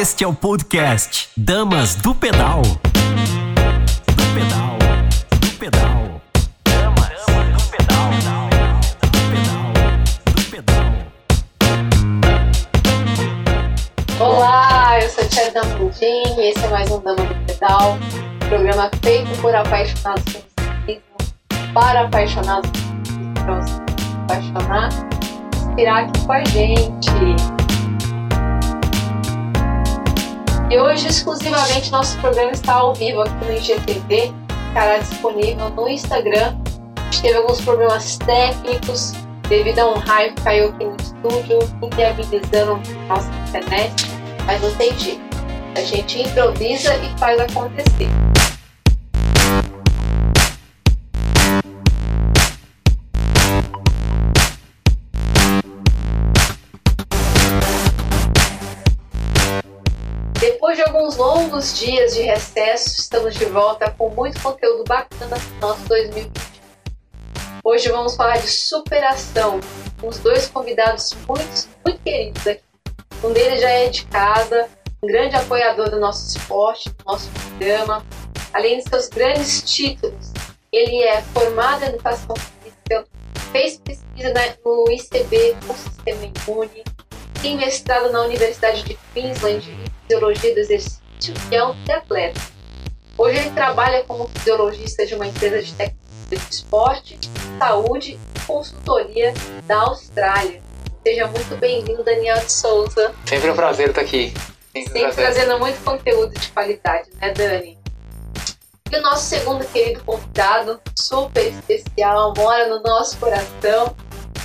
[0.00, 2.62] Este é o podcast Damas do Pedal.
[2.62, 2.78] Do
[4.32, 4.78] pedal,
[5.40, 6.22] do pedal.
[6.62, 8.08] Damas do pedal.
[9.02, 9.72] Do pedal,
[10.36, 10.92] do pedal.
[14.20, 17.98] Olá, eu sou a Tia Dampudim e esse é mais um Dama do Pedal,
[18.48, 21.16] programa feito por apaixonados pelo ciclismo,
[21.74, 23.34] para apaixonados pelo ciclismo,
[24.28, 24.90] para se apaixonar,
[25.56, 27.57] inspirar aqui com a gente.
[30.70, 34.34] E hoje, exclusivamente, nosso programa está ao vivo aqui no IGTV,
[34.68, 36.58] estará disponível no Instagram.
[36.94, 39.12] A gente teve alguns problemas técnicos
[39.48, 42.78] devido a um raio que caiu aqui no estúdio, inviabilizando
[43.08, 43.94] nossa internet,
[44.44, 45.22] mas não tem jeito.
[45.74, 48.08] A gente improvisa e faz acontecer.
[60.88, 66.32] Alguns longos dias de recesso, estamos de volta com muito conteúdo bacana no nosso 2020.
[67.62, 69.60] Hoje vamos falar de superação,
[70.00, 72.62] com os dois convidados muito, muito queridos aqui.
[73.22, 74.66] Um deles já é de casa,
[75.02, 78.02] um grande apoiador do nosso esporte, do nosso programa.
[78.54, 80.32] Além de seus grandes títulos,
[80.72, 83.04] ele é formado em educação física,
[83.52, 84.32] fez pesquisa
[84.64, 86.82] no ICB com sistema imune,
[87.42, 91.02] tem mestrado na Universidade de Queensland Fisiologia do Exercício
[91.50, 92.40] e é um triatleta.
[93.18, 95.98] Hoje ele trabalha como fisiologista de uma empresa de tecnologia
[96.30, 97.18] de esporte,
[97.58, 99.34] saúde e consultoria
[99.66, 100.62] da Austrália.
[101.06, 103.14] Seja muito bem-vindo, Daniel de Souza.
[103.26, 104.32] Sempre um prazer estar aqui.
[104.72, 105.24] Sempre Sempre prazer.
[105.24, 107.78] trazendo muito conteúdo de qualidade, né, Dani?
[108.90, 113.94] E o nosso segundo querido convidado, super especial, mora no nosso coração.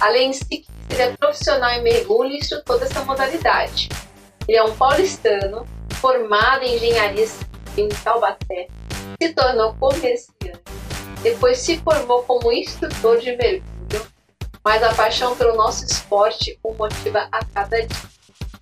[0.02, 3.88] Além de ciclista, ele é profissional em mergulho e instrutor dessa modalidade.
[4.48, 7.28] Ele é um paulistano, formado em engenharia
[7.78, 8.68] em Taubaté,
[9.22, 10.62] se tornou comerciante,
[11.22, 14.06] depois se formou como instrutor de mergulho,
[14.64, 18.14] mas a paixão pelo nosso esporte o motiva a cada dia.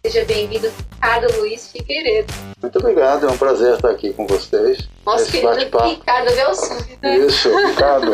[0.06, 2.34] Seja bem-vindo, Ricardo Luiz Figueiredo.
[2.62, 4.90] Muito obrigado, é um prazer estar aqui com vocês.
[5.06, 5.78] Nosso Esse querido.
[5.78, 7.18] Ricardo Belsub, né?
[7.20, 8.12] Isso, Ricardo.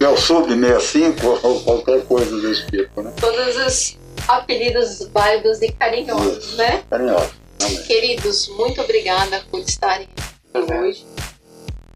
[0.00, 3.12] Meu sub 65 ou qualquer coisa desse tipo, né?
[3.20, 3.98] Todos os
[4.38, 6.56] apelidos válidos e carinhosos, Isso.
[6.56, 6.82] né?
[6.88, 7.86] Carinhoso, realmente.
[7.86, 10.08] Queridos, muito obrigada por estarem
[10.54, 11.06] aqui hoje.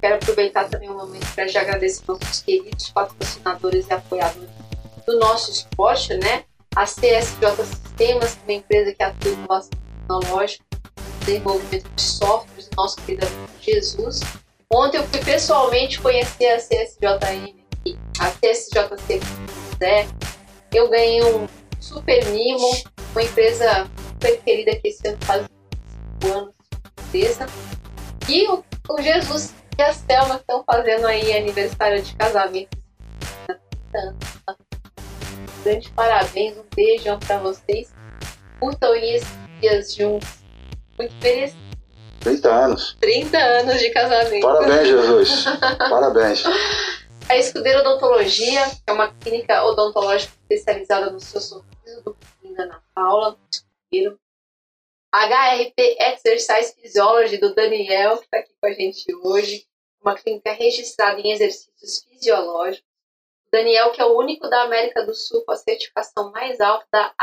[0.01, 4.51] Quero aproveitar também o momento para já agradecer nossos queridos patrocinadores e apoiadores
[5.07, 6.45] do nosso esporte, né?
[6.77, 9.71] A CSJ Sistemas, uma empresa que atua em inovação
[10.01, 10.65] tecnológica,
[11.21, 13.27] desenvolvimento de softwares, nosso querido
[13.61, 14.21] Jesus.
[14.71, 17.65] Ontem eu fui pessoalmente conhecer a CSJM
[18.19, 19.21] a CSJC
[19.79, 20.07] Zé.
[20.73, 21.47] Eu ganhei um
[21.85, 22.71] super mimo,
[23.13, 25.45] uma empresa super querida que esse ano faz
[26.23, 26.55] 5 anos
[27.13, 27.47] de empresa.
[28.29, 32.79] E o, o Jesus e a Selma estão fazendo aí aniversário de casamento.
[33.49, 33.55] há
[33.93, 34.19] 30 anos.
[35.63, 37.93] Grande parabéns, um beijão pra vocês.
[38.59, 40.29] Curtam aí esses dias juntos.
[40.99, 41.65] Muito merecido.
[42.21, 42.97] 30 anos.
[43.01, 44.43] 30 anos de casamento.
[44.43, 45.45] Parabéns, Jesus.
[45.91, 46.45] Parabéns.
[47.29, 52.17] A Escudeira Odontologia é uma clínica odontológica especializada no seu sorriso do
[52.57, 54.19] da Ana Paula Escudeiro.
[55.15, 59.67] HRP Exercise Physiology do Daniel, que está aqui com a gente hoje.
[60.01, 62.89] Uma clínica registrada em exercícios fisiológicos.
[63.51, 67.15] Daniel, que é o único da América do Sul com a certificação mais alta da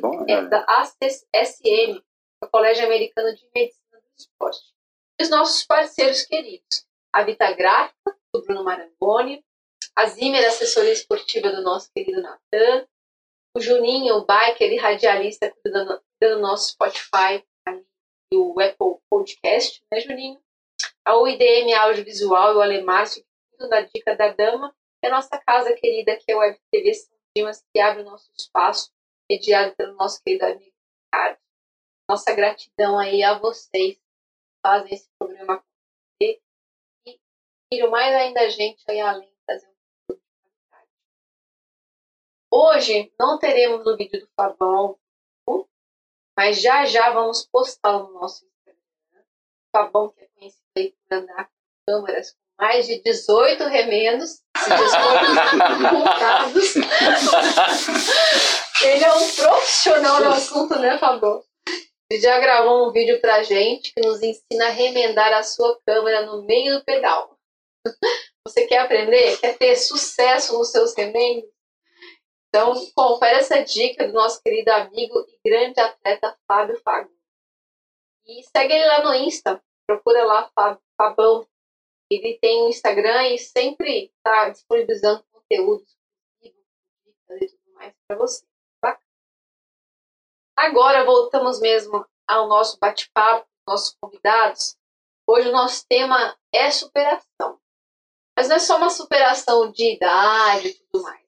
[0.00, 2.02] bom, é, da ACSM,
[2.42, 4.74] o Colégio Americano de Medicina do Esporte.
[5.18, 9.44] E os nossos parceiros queridos, a Vita Gráfica, do Bruno Marangoni,
[9.94, 12.86] a Zimmer, assessoria esportiva do nosso querido Natan,
[13.56, 17.44] o Juninho, o biker e radialista cuidando do nosso Spotify
[18.32, 20.42] e o Apple Podcast, né, Juninho?
[21.04, 22.94] A UIDM Audiovisual e o
[23.50, 26.94] cuidam da Dica da Dama, e a nossa casa querida, que é o Web TV
[26.94, 28.90] São Dimas, que abre o nosso espaço,
[29.30, 31.38] mediado pelo nosso querido amigo Ricardo.
[32.08, 34.02] Nossa gratidão aí a vocês que
[34.64, 36.40] fazem esse programa acontecer
[37.06, 37.20] e
[37.72, 39.74] inspiram mais ainda a gente aí além de fazer um
[40.08, 40.90] conteúdo de qualidade.
[42.56, 44.96] Hoje não teremos o vídeo do Fabão,
[46.38, 48.78] mas já já vamos postá-lo no nosso Instagram.
[49.18, 51.50] O Fabão que é conhecido aí por andar com
[51.84, 56.76] câmeras com mais de 18 remendos, se dispõe contados.
[58.86, 61.42] Ele é um profissional no assunto, né, Fabão?
[62.08, 66.24] Ele já gravou um vídeo pra gente que nos ensina a remendar a sua câmera
[66.24, 67.36] no meio do pedal.
[68.46, 69.38] Você quer aprender?
[69.38, 71.52] Quer ter sucesso nos seus remendos?
[72.54, 77.18] Então, confere essa dica do nosso querido amigo e grande atleta Fábio Fagundes.
[78.24, 80.48] E segue ele lá no Insta, procura lá
[80.96, 81.48] Fabão.
[82.08, 85.98] Ele tem um Instagram e sempre está disponibilizando conteúdos
[86.44, 86.50] e
[87.26, 88.46] tudo mais para você.
[88.80, 89.00] Tá?
[90.56, 94.76] Agora voltamos mesmo ao nosso bate-papo, nossos convidados.
[95.26, 97.58] Hoje o nosso tema é superação.
[98.38, 101.23] Mas não é só uma superação de idade e tudo mais.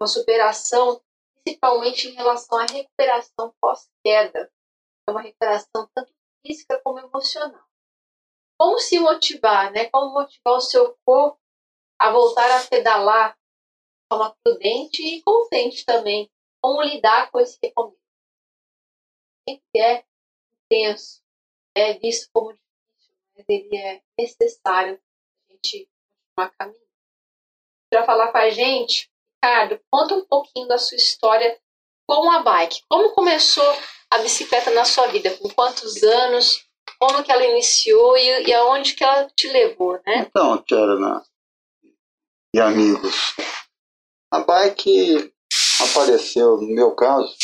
[0.00, 1.02] Uma superação
[1.46, 4.52] principalmente em relação à recuperação pós-queda.
[5.08, 6.12] É uma recuperação tanto
[6.44, 7.64] física como emocional.
[8.58, 9.88] Como se motivar, né?
[9.90, 11.40] Como motivar o seu corpo
[11.98, 16.30] a voltar a pedalar de forma prudente e contente também.
[16.60, 17.96] Como lidar com esse recomeço.
[19.48, 20.04] Sempre é
[20.64, 21.22] intenso,
[21.76, 25.00] é visto como difícil, mas ele é necessário
[25.48, 25.88] a gente
[26.34, 26.86] continuar caminhando.
[27.88, 29.08] Para falar com a gente,
[29.46, 31.56] Ricardo, conta um pouquinho da sua história
[32.04, 32.82] com a bike.
[32.88, 33.64] Como começou
[34.10, 35.36] a bicicleta na sua vida?
[35.38, 36.66] Com quantos anos?
[36.98, 40.26] Como que ela iniciou e, e aonde que ela te levou, né?
[40.28, 41.24] Então, Tiana
[42.54, 43.36] e amigos,
[44.32, 45.32] a bike
[45.90, 47.36] apareceu, no meu caso,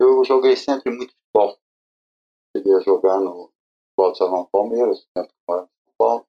[0.00, 1.58] eu joguei sempre muito futebol.
[2.56, 3.52] Cheguei a jogar no
[3.90, 6.26] futebol Salão Palmeiras, sempre moro em São Paulo,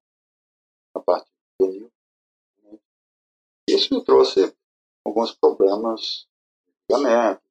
[0.94, 1.26] na parte
[1.60, 1.92] do juvenil.
[3.74, 4.54] Isso me trouxe
[5.06, 6.28] alguns problemas
[6.90, 7.42] de ligamento.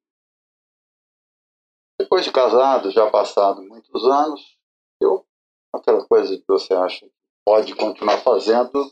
[1.99, 4.59] Depois de casado, já passado muitos anos,
[5.01, 5.25] eu,
[5.73, 7.13] aquela coisa que você acha que
[7.43, 8.87] pode continuar fazendo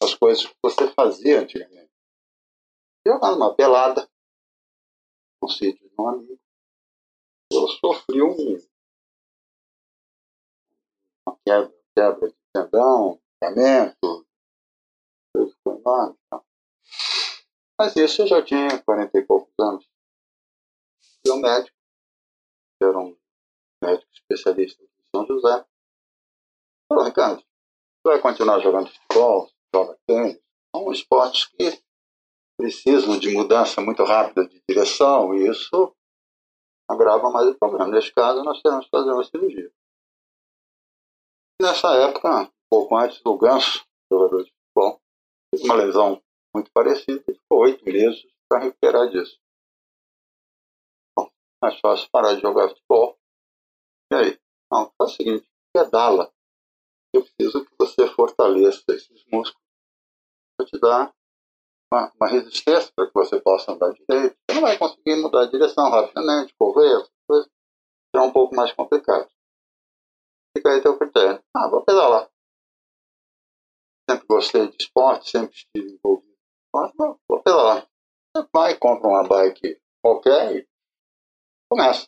[0.00, 1.90] as coisas que você fazia antigamente.
[3.04, 4.08] Eu numa pelada,
[5.42, 6.40] no sítio de um amigo,
[7.52, 8.58] eu sofri um,
[11.26, 14.26] uma quebra, quebra de tendão, ligamento,
[15.34, 16.16] ficou enorme.
[16.30, 16.42] Tá?
[17.80, 19.88] Mas isso eu já tinha 40 e poucos anos.
[21.26, 21.74] E o médico,
[22.78, 23.16] que era um
[23.82, 25.64] médico especialista de São José,
[26.86, 30.38] falou, Ricardo, você vai continuar jogando futebol, joga tênis,
[30.76, 31.82] são esportes que
[32.58, 35.96] precisam de mudança muito rápida de direção e isso
[36.86, 37.88] agrava mais o problema.
[37.88, 39.72] Neste caso, nós temos que fazer uma cirurgia.
[41.62, 45.00] Nessa época, um pouco antes, o Ganso, jogador de futebol,
[45.50, 46.22] teve uma lesão
[46.54, 49.38] muito parecida e ficou oito meses para recuperar disso.
[51.16, 51.30] Bom,
[51.62, 53.18] mais fácil parar de jogar futebol.
[54.12, 54.40] E aí?
[54.70, 56.32] Não, faz o seguinte, pedala.
[57.14, 59.66] Eu preciso que você fortaleça esses músculos
[60.56, 61.14] para te dar
[61.92, 64.36] uma, uma resistência para que você possa andar direito.
[64.48, 67.50] Você não vai conseguir mudar de direção rapidamente, correr, coisas.
[68.14, 69.28] Será um pouco mais complicado.
[70.56, 71.42] Fica aí teu critério.
[71.56, 72.30] Ah, vou pedalar.
[74.08, 76.29] Sempre gostei de esporte, sempre estive envolvido
[76.74, 77.86] mas vou, vou pedalar.
[78.34, 80.68] Você vai, compra uma bike qualquer e
[81.70, 82.06] começa.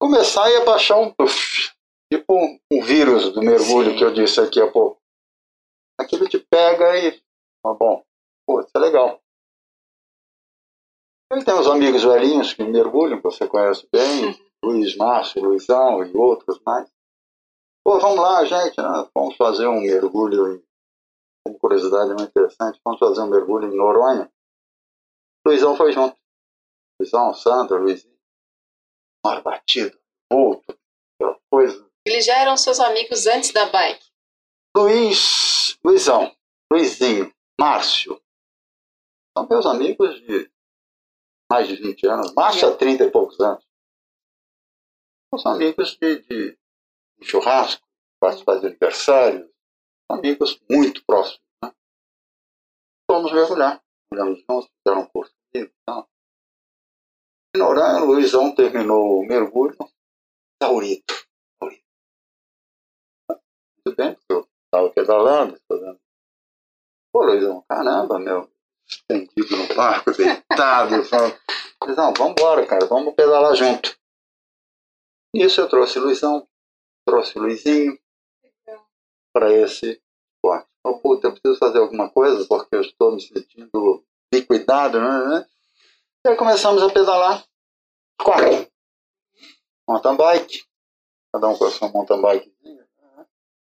[0.00, 1.14] Começar e baixar um
[2.12, 3.96] tipo um, um vírus do mergulho Sim.
[3.96, 5.00] que eu disse aqui há pouco.
[5.98, 7.22] Aquilo te pega e.
[7.64, 8.04] Ah, bom,
[8.46, 9.20] pô, isso é legal.
[11.32, 14.38] Ele tem uns amigos velhinhos que mergulham, que você conhece bem.
[14.64, 16.88] Luiz Márcio, Luizão e outros mais.
[17.84, 19.08] Pô, vamos lá, gente, né?
[19.14, 20.62] vamos fazer um mergulho em
[21.52, 24.30] como curiosidade muito interessante, vamos fazer um mergulho em Noronha.
[25.46, 26.16] Luizão foi junto.
[27.00, 28.12] Luizão, Sandra, Luizinho.
[29.24, 29.98] Mar batido,
[30.30, 30.78] vulto,
[31.14, 31.90] aquela coisa.
[32.06, 34.04] Eles já eram seus amigos antes da bike?
[34.76, 36.34] Luiz, Luizão,
[36.70, 38.20] Luizinho, Márcio.
[39.36, 40.50] São meus amigos de
[41.50, 42.34] mais de 20 anos.
[42.34, 43.64] Márcio há 30 e poucos anos.
[45.38, 46.58] São amigos de, de,
[47.18, 47.86] de churrasco,
[48.20, 49.51] participar de aniversários,
[50.12, 51.40] amigos muito próximos.
[51.62, 51.72] Né?
[53.10, 55.72] Fomos mergulhar, olhamos juntos, fizeram um curso comigo.
[55.82, 56.08] Então.
[57.54, 59.76] E no horário, o Luizão terminou o mergulho,
[60.60, 61.14] taurito.
[63.84, 66.00] Muito bem, porque eu estava pedalando, fazendo.
[67.12, 68.50] Pô, Luizão, caramba, meu,
[68.88, 70.94] estendido no barco, deitado.
[71.84, 73.98] Luizão, vamos embora, cara, vamos pedalar junto.
[75.34, 76.46] Isso eu trouxe Luizão,
[77.06, 77.98] trouxe Luizinho,
[79.32, 80.00] para esse
[80.34, 80.68] esporte.
[80.84, 85.28] Oh, puta, eu preciso fazer alguma coisa porque eu estou me sentindo liquidado, né?
[85.28, 85.46] né?
[86.26, 87.44] E aí começamos a pedalar.
[88.20, 88.68] Quatro.
[89.88, 90.64] Mountain bike.
[91.32, 92.52] Cada um com a sua mountain bike.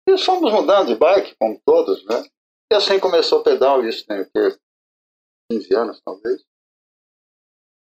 [0.08, 2.24] E fomos mudando de bike, como todos, né?
[2.72, 4.58] E assim começou o pedal, isso tem o quê?
[5.52, 6.44] 15 anos, talvez.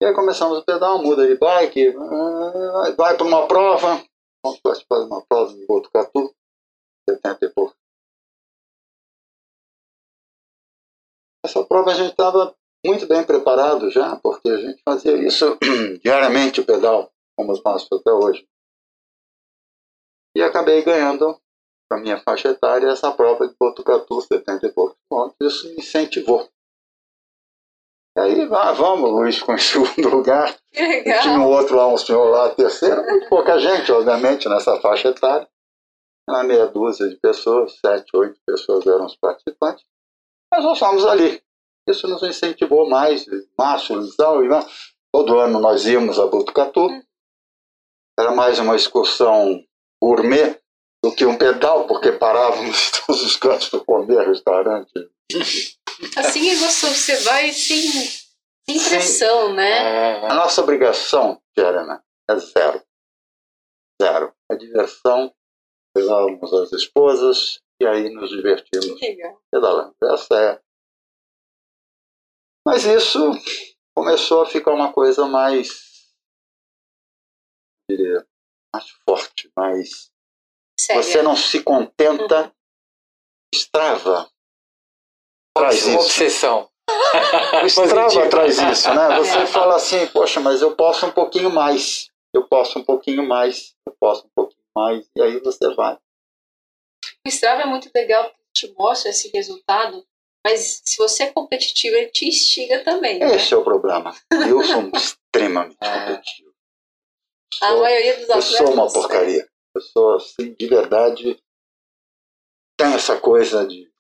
[0.03, 1.95] E aí começamos a pedal, muda de bike,
[2.97, 4.03] vai para uma prova,
[4.45, 6.35] vamos participar de uma prova em Botucatu,
[7.11, 7.75] 70 e pouco.
[11.45, 15.59] Essa prova a gente estava muito bem preparado já, porque a gente fazia isso
[16.05, 18.47] diariamente o pedal, como os faço até hoje.
[20.37, 21.41] E acabei ganhando,
[21.89, 25.37] para minha faixa etária, essa prova de Botucatu, 70 e poucos pontos.
[25.41, 26.49] Isso me incentivou.
[28.17, 30.57] E aí, ah, vamos, Luiz, com o segundo lugar.
[30.73, 35.09] E tinha um outro lá, um senhor lá, terceiro, muito pouca gente, obviamente, nessa faixa
[35.09, 35.49] etária.
[36.29, 39.85] Uma meia dúzia de pessoas, sete, oito pessoas eram os participantes.
[40.53, 41.43] Mas nós fomos ali.
[41.89, 43.25] Isso nos incentivou mais,
[43.59, 44.49] Márcio, Luizão, e
[45.13, 46.89] todo ano nós íamos a Botucatu.
[48.19, 49.65] Era mais uma excursão
[50.03, 50.61] gourmet
[51.03, 54.93] do que um pedal, porque parávamos todos os cantos para comer, restaurante.
[56.17, 57.83] Assim é gostoso, você vai sem,
[58.69, 60.27] sem pressão, né?
[60.27, 61.99] A nossa obrigação, Jeremy,
[62.29, 62.83] é zero.
[64.01, 64.33] Zero.
[64.51, 65.33] É diversão,
[65.97, 69.01] levávamos as esposas e aí nos divertimos
[69.51, 69.95] pedalando.
[70.05, 70.63] Essa é.
[72.67, 73.19] Mas isso
[73.97, 76.13] começou a ficar uma coisa mais.
[77.91, 78.27] diria,
[78.73, 80.11] mais forte, mais.
[80.79, 81.03] Sério.
[81.03, 82.55] Você não se contenta,
[83.55, 84.31] Strava.
[85.57, 86.05] Traz Uma isso.
[86.07, 86.71] obsessão.
[87.63, 88.31] O Strava Positivo.
[88.31, 89.17] traz isso, né?
[89.19, 89.47] Você É.
[89.47, 92.11] fala assim, poxa, mas eu posso um pouquinho mais.
[92.33, 93.75] Eu posso um pouquinho mais.
[93.87, 95.09] Eu posso um pouquinho mais.
[95.17, 95.97] E aí você vai.
[97.27, 100.07] O Strava é muito legal porque te mostra esse resultado,
[100.45, 103.19] mas se você é competitivo, ele te instiga também.
[103.19, 103.35] né?
[103.37, 104.15] Esse é o problema.
[104.33, 106.07] Eu sou extremamente É.
[106.11, 106.51] competitivo.
[107.63, 108.57] A Sou- maioria dos Eu atletas.
[108.57, 109.49] sou uma porcaria.
[109.75, 111.43] Eu sou, assim, de verdade.
[112.79, 113.91] Tem essa coisa de.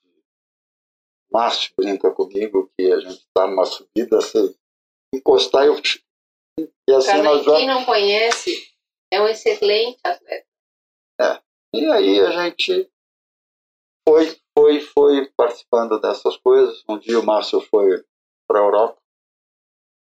[1.32, 4.56] Márcio brinca comigo que a gente está numa subida, se
[5.14, 5.76] encostar, eu.
[6.58, 8.74] E assim Pra nós quem não conhece,
[9.12, 10.46] é um excelente atleta.
[11.74, 12.90] E aí a gente
[14.08, 16.82] foi, foi, foi participando dessas coisas.
[16.88, 18.04] Um dia o Márcio foi
[18.48, 19.00] para a Europa,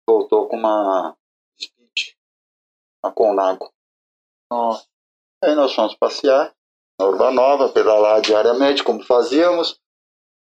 [0.09, 1.16] voltou com uma
[1.61, 2.14] speed,
[3.04, 3.73] uma Conago.
[4.50, 4.87] Nossa.
[5.44, 6.54] Aí nós fomos passear
[6.99, 9.78] na Urbanova, pedalar diariamente, como fazíamos.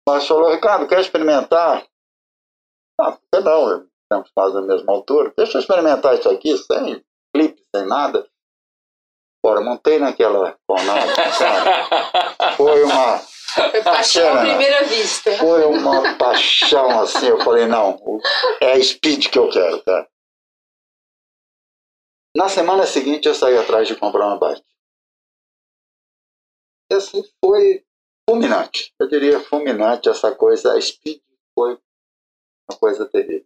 [0.08, 1.88] Mas falou, Ricardo, quer experimentar?
[3.00, 3.88] Ah, não?
[4.12, 5.34] Temos quase a mesma altura.
[5.36, 8.30] Deixa eu experimentar isso aqui, sem clipe, sem nada.
[9.44, 12.56] Bora, montei naquela Conago, cara.
[12.56, 14.50] Foi uma, Foi paixão à Bacana.
[14.50, 15.38] primeira vista.
[15.38, 17.28] foi uma paixão assim.
[17.28, 18.00] Eu falei, não,
[18.62, 20.10] é a speed que eu quero, cara.
[22.36, 24.64] Na semana seguinte eu saí atrás de comprar uma bike.
[26.92, 27.86] E assim foi
[28.28, 28.94] fulminante.
[29.00, 30.74] Eu diria fulminante essa coisa.
[30.74, 31.22] A speed
[31.54, 31.78] foi
[32.70, 33.46] uma coisa terrível.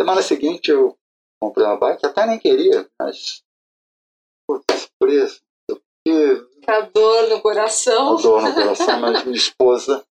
[0.00, 0.98] Semana seguinte eu
[1.40, 3.44] comprei uma bike, até nem queria, mas.
[5.00, 5.40] Putz, esse preço,
[5.70, 8.12] não sei o quê, Aquela dor no coração.
[8.12, 10.06] uma dor no coração, mas minha esposa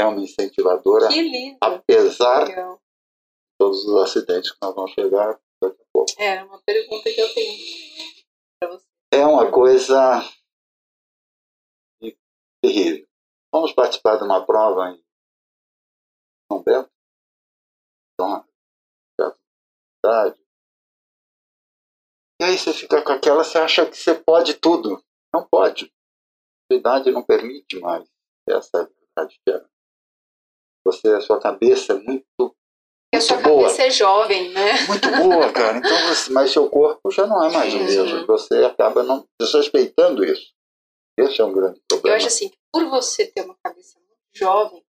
[0.00, 1.58] é uma incentivadora, Que lindo.
[1.60, 2.54] apesar de
[3.60, 6.12] todos os acidentes que nós vamos chegar daqui a pouco.
[6.18, 7.58] É, uma pergunta que eu tenho
[8.60, 8.84] pra você.
[9.12, 10.22] É uma coisa
[12.62, 13.06] terrível.
[13.52, 15.04] Vamos participar de uma prova em
[16.50, 16.90] São Bento,
[18.14, 18.44] então,
[20.04, 20.43] cidade.
[22.44, 25.02] E aí você fica com aquela, você acha que você pode tudo.
[25.34, 25.90] Não pode.
[26.70, 28.06] A idade não permite mais.
[28.48, 29.64] Essa é a verdade que é.
[30.86, 32.54] Você, a sua cabeça é muito, Porque
[33.16, 33.62] a sua boa.
[33.62, 34.72] cabeça é jovem, né?
[34.86, 35.78] Muito boa, cara.
[35.78, 38.06] Então, você, mas seu corpo já não é mais o mesmo.
[38.20, 38.26] sim.
[38.26, 40.52] Você acaba não desrespeitando isso.
[41.18, 42.16] Esse é um grande Eu problema.
[42.16, 44.84] acho assim, por você ter uma cabeça muito jovem,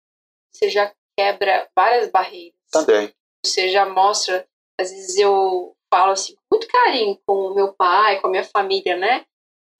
[0.52, 2.54] você já quebra várias barreiras.
[2.70, 3.12] Também.
[3.44, 4.46] Você já mostra,
[4.78, 8.96] às vezes eu falo assim, muito carinho com o meu pai, com a minha família,
[8.96, 9.24] né?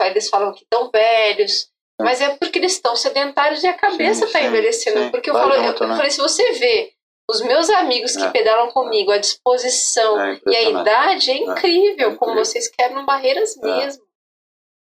[0.03, 1.71] Eles falam que estão velhos,
[2.01, 2.05] É.
[2.05, 4.99] mas é porque eles estão sedentários e a cabeça está envelhecendo.
[4.99, 5.11] sim.
[5.11, 5.97] Porque eu, falo, eu, junto, né?
[5.97, 6.95] falei, se você vê
[7.31, 8.31] os meus amigos que É.
[8.31, 13.57] pedalam comigo, a disposição É e a idade é incrível, é como vocês quebram barreiras
[13.59, 13.61] É.
[13.61, 14.03] mesmo.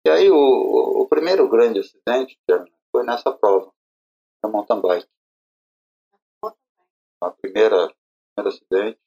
[0.05, 2.37] E aí o, o- primeiro grande acidente
[2.91, 3.71] foi nessa prova,
[4.43, 5.07] da mountain bike.
[7.21, 7.87] A primeira,
[8.35, 8.99] primeiro acidente,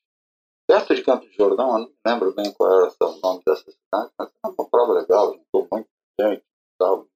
[0.66, 4.12] perto de Campo de Jordão, eu não lembro bem qual era o nome dessa cidade,
[4.18, 5.88] mas era uma prova legal, juntou muita
[6.20, 6.44] gente
[6.78, 7.08] tal.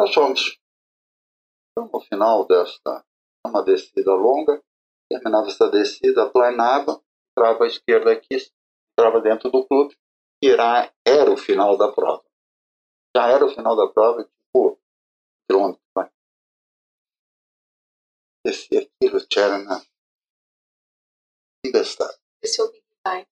[0.00, 0.58] Nós fomos.
[1.70, 3.04] Então, no final desta,
[3.46, 4.62] uma descida longa,
[5.10, 8.36] terminava essa descida, aplanava, entrava à esquerda aqui,
[8.92, 9.96] entrava dentro do clube,
[10.42, 12.24] e era, era o final da prova.
[13.16, 14.78] Já era o final da prova, tipo,
[15.48, 16.10] quilômetro, vai.
[18.44, 19.80] Desci aquilo, era na
[21.64, 22.18] tempestade.
[22.42, 23.26] Esse é o Big Time.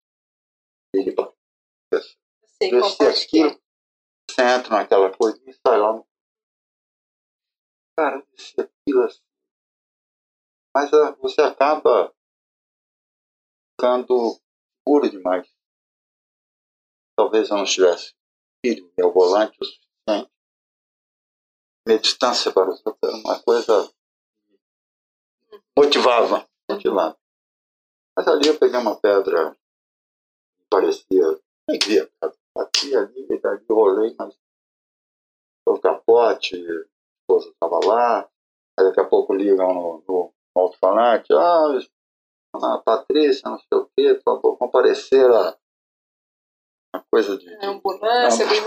[0.94, 1.36] Ele bate.
[1.92, 3.08] Eu sei qual que é.
[3.08, 3.62] aquilo,
[4.28, 6.06] você entra naquela coisa e sai lá no.
[7.98, 9.22] Cara, desci aquilo assim.
[10.74, 12.14] Mas ah, você acaba
[13.74, 14.40] ficando
[14.84, 15.46] puro demais.
[17.14, 18.14] Talvez eu não estivesse
[18.64, 20.32] respire meu volante o suficiente.
[21.86, 23.92] Minha distância para era uma coisa
[25.50, 27.21] que motivava, motivava.
[28.16, 32.10] Mas ali eu peguei uma pedra que parecia, nem via,
[32.56, 34.34] bati ali, e dali rolei, mas
[35.66, 36.84] o capote, a
[37.20, 38.28] esposa estava lá,
[38.78, 41.78] aí daqui a pouco ligam no, no alto-falante, ah,
[42.54, 45.56] a Patrícia, não sei o quê, por favor, comparecer a
[46.94, 47.48] uma coisa de.
[47.54, 48.60] A ambulância, bem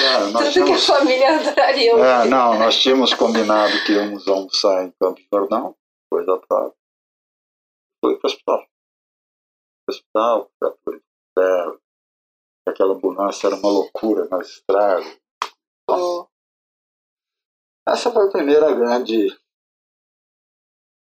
[0.00, 1.92] É, nós Tudo tínhamos, que a família adoraria.
[1.92, 5.76] é, não, nós tínhamos combinado que íamos almoçar em Campos Jordão,
[6.10, 6.72] coisa pra.
[8.00, 8.66] Fui para o hospital.
[9.88, 11.04] Hospital, fratura de
[11.34, 11.80] pé.
[12.68, 15.20] Aquela ambulância era uma loucura na estrada.
[15.88, 16.26] Oh,
[17.88, 19.28] Essa foi a primeira grande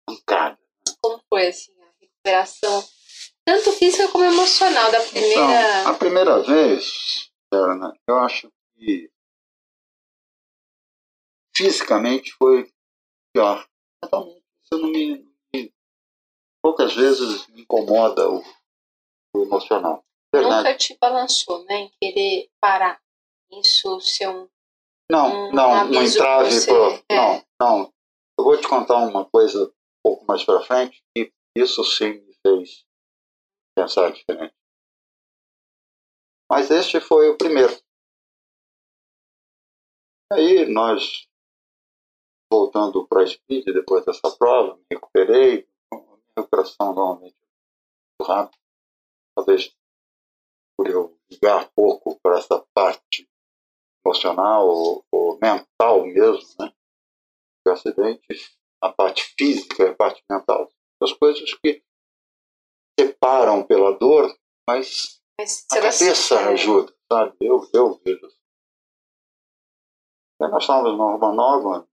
[0.06, 0.58] pancada.
[1.02, 2.84] Como foi assim a recuperação,
[3.44, 5.32] tanto física como emocional, da primeira.
[5.80, 9.10] Então, a primeira vez, Ana, eu acho que
[11.56, 12.72] fisicamente foi
[13.34, 13.66] pior.
[14.02, 14.44] Totalmente.
[14.62, 15.29] Isso não me-
[16.62, 18.42] poucas vezes me incomoda o,
[19.34, 20.04] o emocional.
[20.32, 20.56] Verdade.
[20.56, 21.76] Nunca te balançou, né?
[21.80, 23.00] Em querer parar.
[23.50, 24.48] Isso ser um.
[25.10, 27.04] Não, um não, um entrave você, pro.
[27.08, 27.16] é.
[27.16, 27.92] Não, não.
[28.38, 32.34] Eu vou te contar uma coisa um pouco mais pra frente e isso sim me
[32.46, 32.84] fez
[33.76, 34.54] pensar diferente.
[36.50, 37.72] Mas este foi o primeiro.
[40.32, 41.26] Aí nós,
[42.52, 45.68] voltando para a Speed, depois dessa prova, me recuperei.
[46.36, 47.36] Minha recuperação normalmente
[48.20, 48.58] muito rápida.
[49.34, 49.74] Talvez
[50.76, 53.28] por eu ligar pouco para essa parte
[54.04, 56.72] emocional ou, ou mental mesmo, né?
[57.66, 60.70] O acidente, a parte física e a parte mental.
[61.02, 61.82] As coisas que
[62.98, 64.34] separam pela dor,
[64.68, 67.36] mas Mas a cabeça é, ajuda, sabe?
[67.40, 68.26] Eu, eu vejo.
[68.26, 68.40] assim.
[70.40, 71.86] Nós estávamos na Urbanova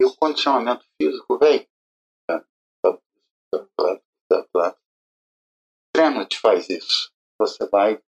[0.00, 1.66] e o condicionamento físico vem.
[3.54, 4.00] O
[5.94, 7.12] treino te faz isso.
[7.40, 8.02] Você vai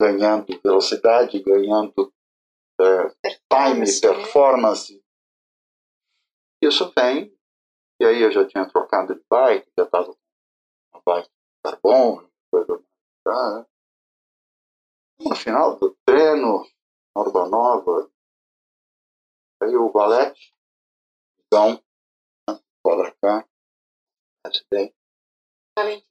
[0.00, 2.12] ganhando velocidade, ganhando
[2.80, 4.14] é, time, performance, né?
[4.14, 5.04] performance.
[6.62, 7.34] Isso vem,
[8.00, 10.18] e aí eu já tinha trocado de bike, já estava com
[10.94, 11.30] uma bike
[11.62, 12.84] carbono, coisa
[13.24, 13.66] tá, né?
[15.20, 16.66] No final do treino,
[17.14, 18.10] na Urbanova,
[19.62, 20.54] aí o Valete,
[21.44, 21.82] então,
[22.48, 23.14] né, para
[24.42, 24.94] cá, acidente.
[25.76, 26.06] Valentim.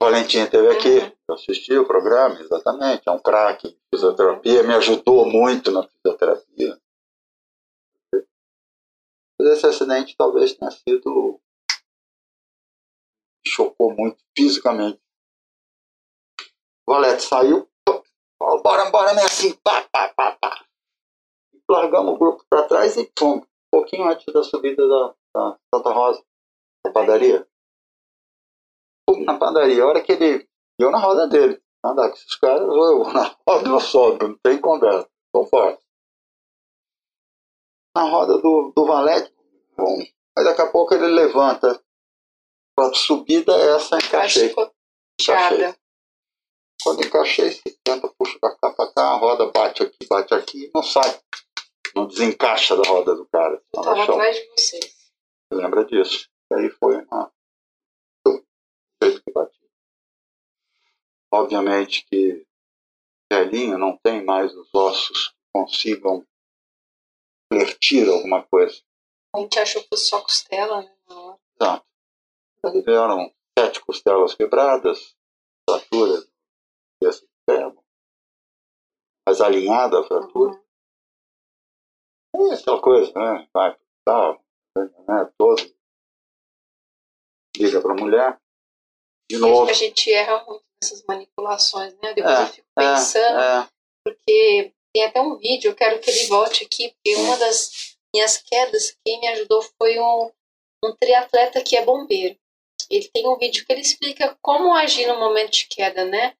[0.00, 1.16] Valentim esteve aqui, Uhum.
[1.28, 6.80] eu assisti o programa, exatamente, é um craque em fisioterapia, me ajudou muito na fisioterapia.
[9.38, 11.40] Mas esse acidente talvez tenha sido.
[13.44, 15.00] me chocou muito fisicamente.
[16.86, 17.68] O Valete saiu,
[18.38, 19.22] falou, bora, bora, né?
[19.24, 20.64] Assim, pá, pá, pá, pá.
[21.68, 23.44] Largamos o grupo para trás e fomos.
[23.44, 26.24] Um pouquinho antes da subida da, da Santa Rosa,
[26.84, 27.46] da padaria.
[29.24, 29.82] Na padaria.
[29.82, 30.48] A hora que ele.
[30.78, 31.62] Eu na roda dele.
[31.84, 35.08] Andar com esses caras, eu vou na roda eu sobro, não tem conversa.
[35.32, 35.82] Tô forte.
[37.96, 39.34] Na roda do, do Valete,
[39.76, 39.98] bom.
[40.38, 41.82] Aí daqui a pouco ele levanta.
[42.74, 44.54] Pra subida, essa encaixei.
[45.20, 45.74] Encaixei.
[46.82, 50.70] Quando encaixei, se tenta, puxa pra cá, pra cá, a roda bate aqui, bate aqui,
[50.74, 51.20] não sai.
[51.94, 53.62] Não desencaixa da roda do cara.
[53.72, 54.14] Tá tava no chão.
[54.14, 55.12] atrás de vocês.
[55.52, 56.31] Você lembra disso?
[56.52, 57.32] E aí foi uma.
[59.00, 59.58] Que bati.
[61.32, 62.46] Obviamente que
[63.32, 66.26] velhinho não tem mais os ossos que consigam
[67.50, 68.82] flertir alguma coisa.
[69.34, 70.94] A gente achou que fosse só costela, né?
[71.58, 71.86] Exato.
[72.66, 75.16] Aí vieram sete costelas quebradas,
[75.68, 76.22] fratura
[77.02, 77.82] desse extremo,
[79.26, 80.62] mais alinhada a fratura.
[82.36, 83.48] É aquela coisa, né?
[83.54, 84.42] Vai pro
[85.08, 85.32] né?
[85.38, 85.81] Todo.
[87.56, 88.38] Liga pra mulher.
[89.30, 89.70] De novo.
[89.70, 92.12] a gente erra muito nessas manipulações, né?
[92.14, 93.68] Depois É, eu fico pensando, É,
[94.04, 98.36] porque tem até um vídeo, eu quero que ele volte aqui, porque uma das minhas
[98.38, 100.30] quedas, quem me ajudou foi um,
[100.84, 102.38] um triatleta que é bombeiro.
[102.90, 106.36] Ele tem um vídeo que ele explica como agir no momento de queda, né?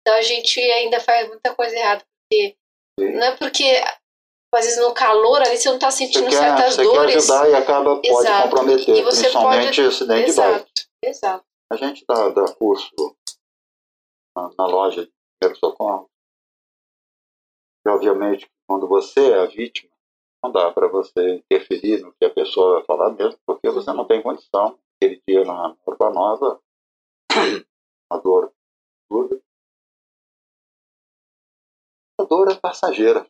[0.00, 2.56] Então a gente ainda faz muita coisa errada, porque
[2.98, 3.64] não é porque
[4.56, 7.16] às vezes no calor ali você não está sentindo quer, certas você quer dores.
[7.30, 8.48] ajudar e acaba, pode Exato.
[8.50, 10.50] comprometer, E você principalmente pode- acidente de bike.
[10.50, 10.72] Exato,
[11.04, 11.44] exato.
[11.72, 12.90] A gente dá, dá curso
[14.36, 16.10] na, na loja de primeiro socorro.
[17.86, 19.90] E obviamente, quando você é a vítima,
[20.42, 24.06] não dá para você interferir no que a pessoa vai falar mesmo, porque você não
[24.06, 24.78] tem condição.
[24.96, 26.60] Aquele dia na Urbanova,
[28.10, 28.52] a dor
[29.10, 29.42] tudo.
[32.20, 33.26] A dor é passageira.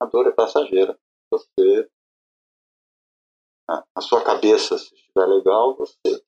[0.00, 0.98] A dor é passageira.
[1.30, 1.90] Você,
[3.68, 6.24] a sua cabeça, se estiver legal, você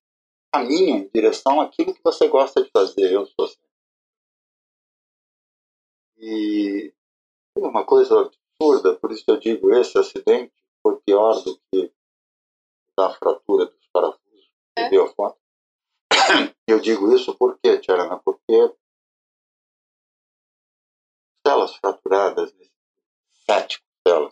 [0.53, 3.13] caminha em direção àquilo que você gosta de fazer.
[3.13, 3.59] Eu sou assim.
[6.17, 6.93] E
[7.57, 10.53] uma coisa absurda, por isso eu digo, esse acidente
[10.83, 11.93] foi pior do que
[12.99, 14.91] a fratura dos parafusos que É.
[14.91, 15.39] deu a foto.
[16.67, 18.19] Eu digo isso por quê, Tiarana?
[18.19, 18.75] Porque
[21.47, 22.73] celas fraturadas, sete
[23.49, 24.31] uma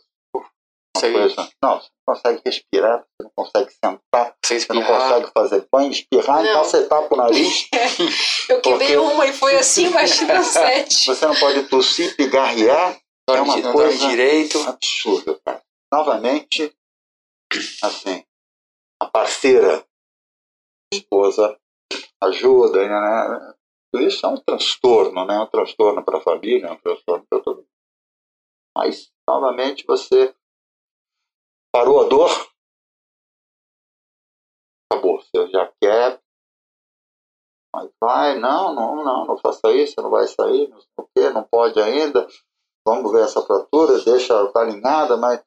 [0.94, 5.30] Consegue, coisa, não, você não consegue respirar, você não consegue sentar, você você não consegue
[5.36, 6.50] fazer banho, espirrar, Não.
[6.50, 7.68] então você tapa o nariz,
[8.48, 11.04] Eu quebrei uma e foi assim, imagina sete.
[11.06, 12.98] você não pode tossir, pigarrear,
[13.28, 14.58] é uma não coisa direito.
[14.66, 15.62] absurda, cara.
[15.92, 16.74] Novamente,
[17.82, 18.24] assim,
[19.00, 19.84] a parceira,
[20.92, 21.58] a esposa,
[22.22, 23.54] ajuda, né?
[23.92, 25.38] Tudo isso é um transtorno, né?
[25.38, 27.68] Um transtorno para a família, um transtorno para todo mundo.
[28.76, 30.36] Mas, novamente, você
[31.72, 32.28] parou a dor,
[34.92, 35.18] acabou.
[35.22, 36.22] Você já quer,
[37.74, 41.30] mas vai, não, não, não, não faça isso, não vai sair, não sei o quê,
[41.30, 42.28] não pode ainda.
[42.86, 45.42] Vamos ver essa fratura, deixa tá alinhada, mas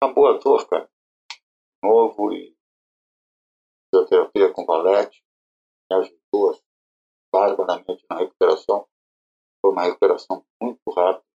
[0.00, 0.88] acabou a dor, cara.
[1.82, 2.56] Novo e
[3.92, 5.20] fisioterapia com valete
[5.90, 6.62] me ajudou assim,
[7.34, 8.86] barbaramente na recuperação.
[9.60, 11.31] Foi uma recuperação muito rápida,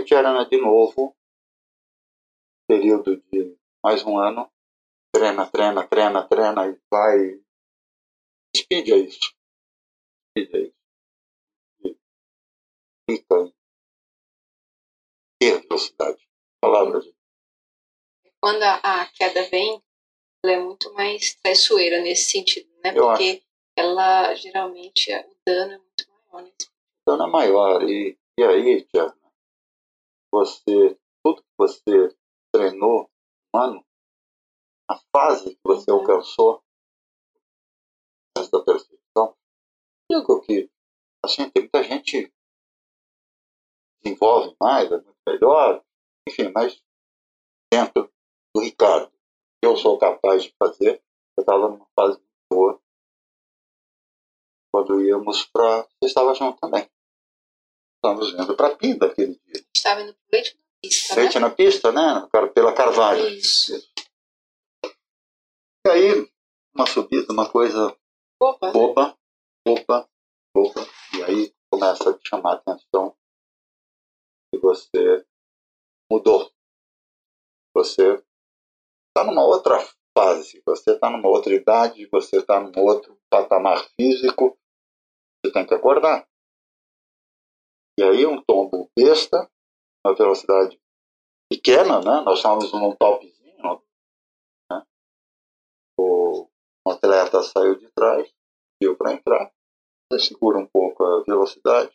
[0.00, 1.14] E Tiarana, de novo,
[2.66, 4.50] período de mais um ano,
[5.12, 7.38] treina, treina, treina, treina e vai.
[8.56, 9.34] Speed é isso.
[10.38, 10.74] Speed é isso.
[13.10, 13.24] E em
[15.38, 16.26] ter velocidade.
[16.62, 17.14] Palavra de
[18.40, 19.82] Quando a, queda vem,
[20.42, 22.92] ela é muito mais traiçoeira nesse sentido, né?
[22.96, 23.42] Eu Porque
[23.76, 26.42] ela, geralmente, o dano é muito maior.
[26.42, 26.52] Né?
[27.06, 27.82] dano é maior.
[27.82, 29.19] E, e aí, Tiana,
[30.32, 32.16] você, tudo que você
[32.52, 33.10] treinou
[33.54, 33.86] um ano,
[34.88, 35.98] a fase que você Uhum.
[36.00, 36.62] alcançou,
[38.36, 39.36] essa perfeição,
[40.10, 40.70] digo que,
[41.24, 42.32] assim, tem muita gente que
[44.02, 45.84] desenvolve mais, é muito melhor,
[46.28, 46.82] enfim, mas
[47.72, 48.12] dentro
[48.54, 51.02] do Ricardo, que eu sou capaz de fazer,
[51.36, 52.82] eu estava numa fase muito boa
[54.72, 55.82] quando íamos para.
[55.82, 56.88] Você estava junto também.
[57.96, 59.64] Estávamos indo para Pinda aquele dia.
[59.80, 61.40] Estava indo pro leite na pista, Feito né?
[61.40, 62.28] na pista, né?
[62.30, 63.26] Car- Pela Carvalho.
[63.28, 63.72] Isso.
[65.86, 66.30] E aí,
[66.74, 67.96] uma subida, uma coisa
[68.38, 69.18] Opa, boba,
[69.66, 70.08] boba,
[70.54, 70.86] boba.
[71.16, 73.16] E aí começa a te chamar a atenção
[74.52, 75.26] que você
[76.12, 76.52] mudou.
[77.74, 78.22] Você
[79.08, 79.78] está numa outra
[80.16, 84.58] fase, você está numa outra idade, você está num outro patamar físico.
[85.42, 86.28] Você tem que acordar.
[87.98, 89.50] E aí um tombo besta,
[90.04, 90.80] uma velocidade
[91.50, 92.22] pequena, né?
[92.22, 93.80] Nós estávamos num topzinho,
[94.70, 94.82] né?
[95.98, 96.50] O
[96.86, 98.32] o atleta saiu de trás,
[98.80, 99.52] deu para entrar,
[100.10, 101.92] você segura um pouco a velocidade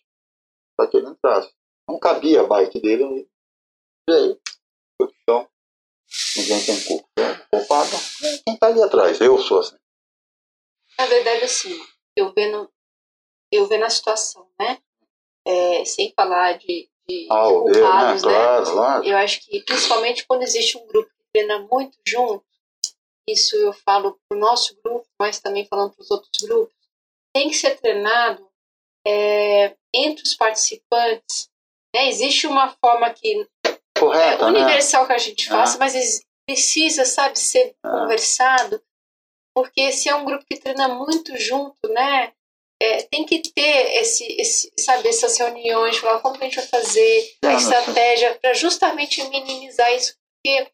[0.77, 1.53] para que ele entrasse.
[1.87, 3.29] Não cabia a bike dele.
[4.09, 4.39] E
[4.97, 5.49] foi pro chão.
[6.37, 7.07] Ninguém tem culpa.
[7.51, 9.19] O culpado é quem está ali atrás.
[9.19, 9.77] Eu sou assim.
[10.97, 11.77] na verdade, assim,
[12.15, 12.71] eu vendo,
[13.51, 14.81] eu vendo a situação, né?
[15.47, 17.61] É, sem falar de, de, Ah, de né?
[17.79, 18.29] culpados, né?
[18.29, 19.03] Claro, claro.
[19.05, 22.43] Eu acho que, principalmente quando existe um grupo que treina muito junto,
[23.27, 26.73] isso eu falo para o nosso grupo, mas também falando para os outros grupos,
[27.33, 28.47] tem que ser treinado
[29.05, 31.49] é, entre os participantes.
[31.95, 32.07] Né?
[32.07, 34.59] Existe uma forma que é Correto, né?
[34.59, 35.51] universal que a gente É.
[35.51, 38.81] faça, mas ex- precisa, sabe, ser conversado,
[39.55, 42.33] porque se é um grupo que treina muito junto, né?
[42.81, 47.31] É, tem que ter esse, esse, sabe, essas reuniões, falar como a gente vai fazer,
[47.45, 50.71] a estratégia, para justamente minimizar isso, porque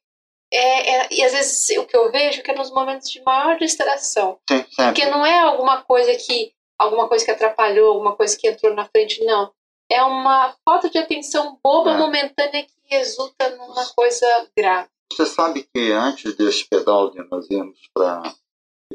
[0.53, 3.21] é, é- e às vezes o que eu vejo é que é nos momentos de
[3.21, 8.35] maior distração, Sim, porque não é alguma coisa que alguma coisa que atrapalhou, alguma coisa
[8.35, 9.53] que entrou na frente, não.
[9.89, 11.97] É uma falta de atenção boba, É.
[11.97, 14.25] momentânea, que resulta numa coisa
[14.57, 14.89] grave.
[15.13, 18.33] Você sabe que antes desse pedal de nós irmos para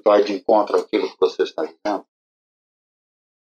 [0.04, 2.04] vai de encontro àquilo que você está dizendo,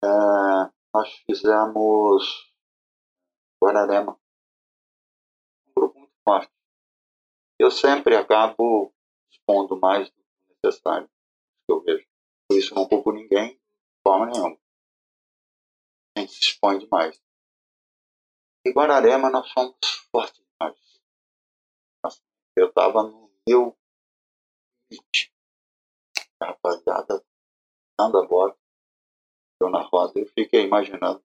[0.07, 2.53] é, nós fizemos
[3.63, 4.19] Guararema.
[5.67, 6.53] Um grupo muito forte.
[7.59, 8.95] Eu sempre acabo
[9.31, 12.07] expondo mais do que necessário, que eu vejo.
[12.49, 14.59] Por isso não culpo ninguém, de forma nenhuma.
[16.17, 17.21] A gente se expõe demais.
[18.67, 19.77] Em Guararema nós somos
[20.11, 21.01] fortes demais.
[22.57, 23.77] Eu estava no meu
[24.91, 25.33] limite.
[26.41, 27.25] A rapaziada
[27.99, 28.57] andando a
[29.61, 31.23] eu na roda, eu fiquei imaginando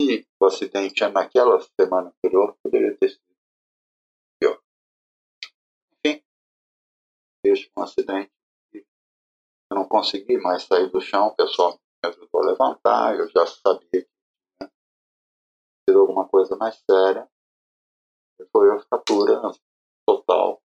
[0.00, 3.22] se o acidente é naquela semana anterior, poderia ter sido
[4.40, 4.60] pior.
[6.04, 6.22] Enfim,
[7.44, 8.32] fez um acidente.
[8.72, 13.46] Eu não consegui mais sair do chão, o pessoal me ajudou a levantar, eu já
[13.46, 14.08] sabia que
[14.60, 14.70] tinha
[15.88, 17.28] sido alguma coisa mais séria.
[18.40, 19.40] E foi a fratura
[20.06, 20.62] total,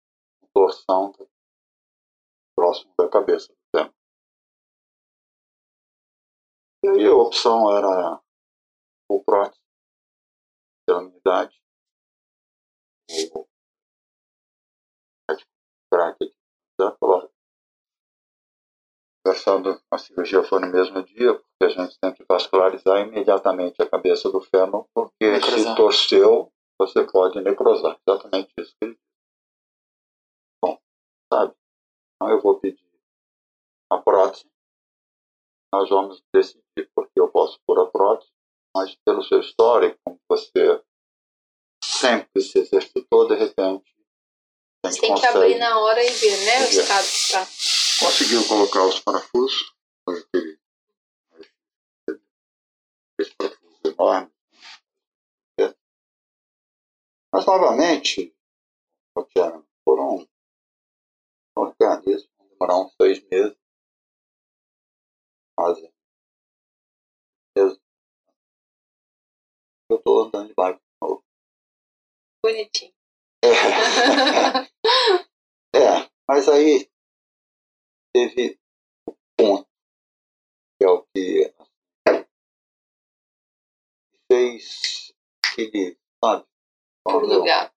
[0.54, 1.12] torção
[2.56, 3.52] próximo da cabeça
[6.86, 8.22] E aí a opção era
[9.10, 9.60] o próximo,
[10.86, 11.60] pela minha idade,
[13.34, 13.44] o
[16.78, 17.28] da falou,
[19.24, 23.90] conversando a cirurgia foi no mesmo dia, porque a gente tem que vascularizar imediatamente a
[23.90, 25.58] cabeça do fêmur, porque Necrosar.
[25.58, 27.98] se torceu, você pode necrosar.
[28.06, 29.06] Exatamente isso que ele disse.
[30.62, 30.80] Bom,
[31.34, 31.52] sabe?
[32.14, 32.86] Então eu vou pedir
[33.90, 34.48] a prótese,
[35.76, 38.30] nós vamos decidir, porque eu posso pôr a prótese,
[38.74, 40.82] mas pelo seu histórico, como você
[41.84, 43.94] sempre se exercitou, de repente,
[44.84, 45.36] a Você gente tem que consegue.
[45.38, 46.60] abrir na hora e ver, né?
[46.60, 47.46] O estado que tá.
[48.06, 50.58] Conseguiu colocar os parafusos, foi aquele
[53.20, 54.32] esse parafuso enorme.
[57.32, 58.34] Mas novamente,
[59.14, 60.26] Tatiana, foram
[61.54, 63.56] organismos, vão demorar uns seis meses,
[65.58, 65.90] meses.
[69.90, 71.24] Eu estou andando de bike de novo.
[72.44, 72.92] Bonitinho.
[73.42, 73.48] É.
[75.76, 76.88] é, mas aí
[78.12, 78.60] teve
[79.08, 79.68] o ponto,
[80.78, 81.54] que é o que
[84.30, 85.14] fez
[85.44, 86.46] aquele, sabe?
[87.04, 87.76] Pulo do gato.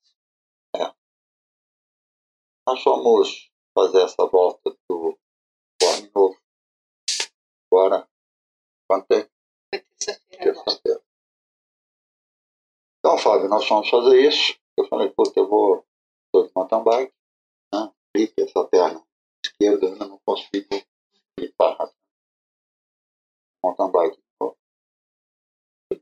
[2.70, 5.18] Nós fomos fazer essa volta do.
[7.80, 8.06] Agora,
[8.90, 9.30] quanto é?
[10.38, 11.02] Terça-feira.
[13.00, 14.60] Então, Fábio, nós fomos fazer isso.
[14.78, 15.88] Eu falei, puta, eu vou
[16.30, 17.14] tô de mountain bike,
[17.74, 17.94] né?
[18.14, 19.02] Clique essa perna
[19.46, 20.68] esquerda, eu ainda não consigo
[21.38, 21.96] clicar rápido.
[23.64, 24.24] Mountain bike.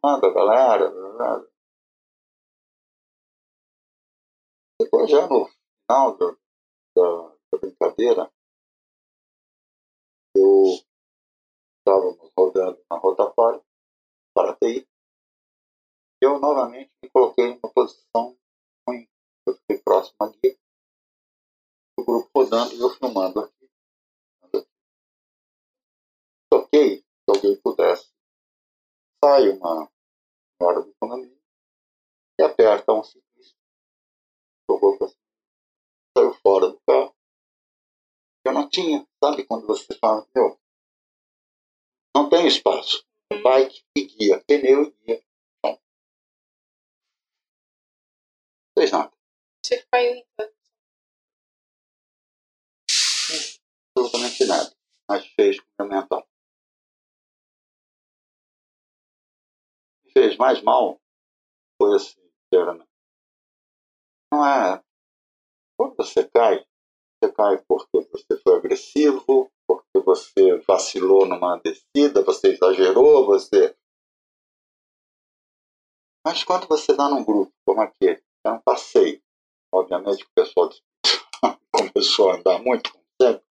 [0.04, 0.90] Manda, galera.
[0.90, 1.52] galera.
[4.82, 6.40] Depois, já no final do,
[6.96, 8.34] da, da brincadeira,
[10.36, 10.87] eu
[11.88, 13.64] estávamos rodando na rotatória
[14.36, 14.86] para a TI.
[16.22, 18.38] Eu novamente me coloquei numa posição
[18.86, 19.08] ruim.
[19.48, 20.60] Eu fiquei próximo guia.
[21.98, 23.70] O grupo rodando e eu filmando aqui.
[26.52, 28.12] Toquei, se alguém pudesse.
[29.24, 29.90] Sai uma
[30.62, 31.42] hora do condomínio
[32.38, 33.58] e aperta um ciclista.
[34.70, 35.08] Jogou para.
[36.18, 37.16] Saiu fora do carro.
[38.46, 40.60] Eu não tinha, sabe quando você fala, meu,
[42.16, 43.06] não tem espaço.
[43.44, 45.24] Bike e guia, pneu e guia.
[45.64, 45.80] Não.
[48.78, 49.12] Fez nada.
[49.64, 50.58] Você caiu então.
[53.98, 54.76] absolutamente nada,
[55.10, 56.28] mas fez com o meu mental.
[60.06, 61.02] O que fez mais mal
[61.82, 62.90] foi assim, sinceramente.
[64.32, 64.84] Não é.
[65.78, 66.66] Quando você cai,
[67.20, 73.78] você cai porque você foi agressivo, porque você vacilou numa descida, você exagerou, você.
[76.26, 79.22] Mas quando você dá num grupo como aquele, é um passeio,
[79.74, 80.70] obviamente o pessoal
[81.72, 83.46] começou a andar muito, como sempre,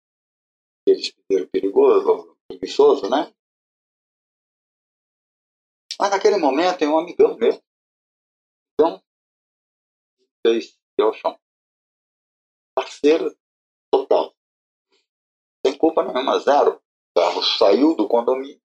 [0.86, 3.32] eles pediram perigoso, preguiçoso, né?
[5.98, 7.62] Mas naquele momento tem um amigão meu.
[8.74, 9.02] Então,
[10.46, 11.38] fez ao chão.
[12.74, 13.34] Parceiro
[13.90, 14.35] total.
[15.76, 16.80] Sem culpa nenhuma, zero.
[17.14, 18.60] O carro saiu do condomínio.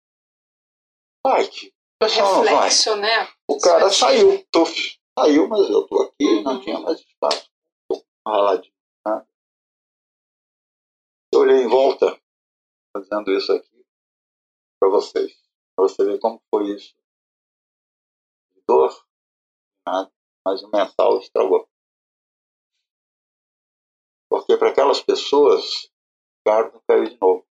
[1.50, 1.70] Tio.
[1.70, 2.54] O pessoal não vai.
[2.54, 3.28] Reflexo, né?
[3.48, 6.60] O cara saiu, tuf, saiu, mas eu tô aqui, não Uhum.
[6.60, 7.50] tinha mais espaço.
[7.88, 8.74] Tô raladinho.
[9.06, 9.26] Né?
[11.32, 12.20] Eu olhei em volta,
[12.96, 13.86] fazendo isso aqui
[14.80, 15.32] para vocês,
[15.76, 16.94] para você ver como foi isso.
[18.68, 19.06] Dor,
[19.86, 20.12] nada,
[20.44, 21.68] mas o mental estragou.
[24.28, 25.90] Porque para aquelas pessoas,
[26.46, 27.46] carro caiu de novo.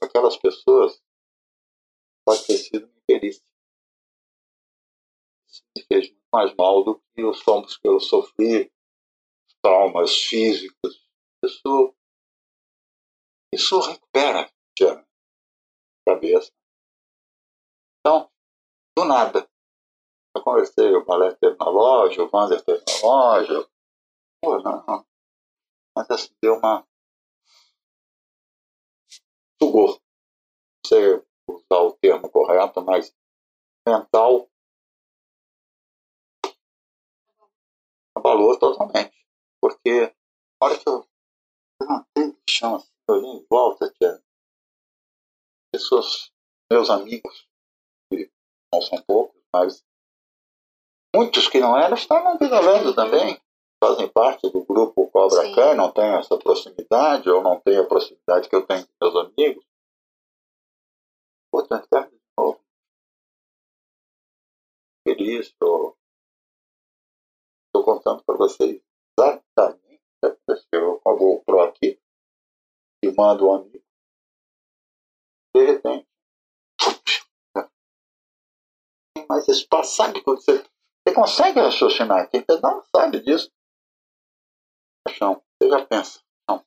[0.00, 1.02] Aquelas pessoas,
[2.24, 3.46] pode ter sido uma imperícia
[5.76, 8.72] me fez muito mais mal do que os tombos que eu sofri,
[9.62, 11.06] traumas físicos.
[11.44, 11.94] Isso,
[13.52, 15.04] isso recupera a
[16.08, 16.52] cabeça.
[18.00, 18.30] Então,
[18.96, 19.48] do nada.
[20.34, 23.70] Eu conversei, o Balé teve na loja, o Wander teve na loja.
[24.42, 25.06] Pô, não, não.
[25.96, 26.86] Mas assim, deu uma.
[29.62, 29.88] Sugou.
[29.88, 33.14] Não sei usar o termo correto, mas
[33.86, 34.48] mental
[38.16, 39.14] abalou totalmente.
[39.60, 40.14] Porque
[40.60, 41.08] a hora que eu
[41.80, 44.22] levantei do chão, assim, eu olhei em volta, tinha
[45.72, 46.32] pessoas,
[46.70, 47.48] meus amigos,
[48.10, 48.30] que
[48.72, 49.84] não são poucos, mas
[51.14, 53.40] muitos que não eram, estavam pedalando também.
[53.82, 55.54] Fazem parte do grupo Cobra Sim.
[55.76, 59.64] Não tem essa proximidade, ou não tem a proximidade que eu tenho com meus amigos.
[61.50, 62.60] Pô, tentar de novo.
[65.06, 65.96] Feliz, estou
[67.84, 68.82] contando para vocês
[69.18, 72.00] exatamente o que aconteceu com a GoPro aqui,
[73.04, 73.84] filmando um amigo.
[75.54, 76.08] De repente,
[79.14, 83.50] tem mais espaço, sabe quando você, você consegue raciocinar, quem não sabe disso.
[85.16, 86.64] Chão, você já pensa, não.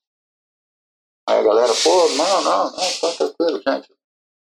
[1.29, 3.95] Aí a galera, pô, não, não, não, tá tranquilo, gente.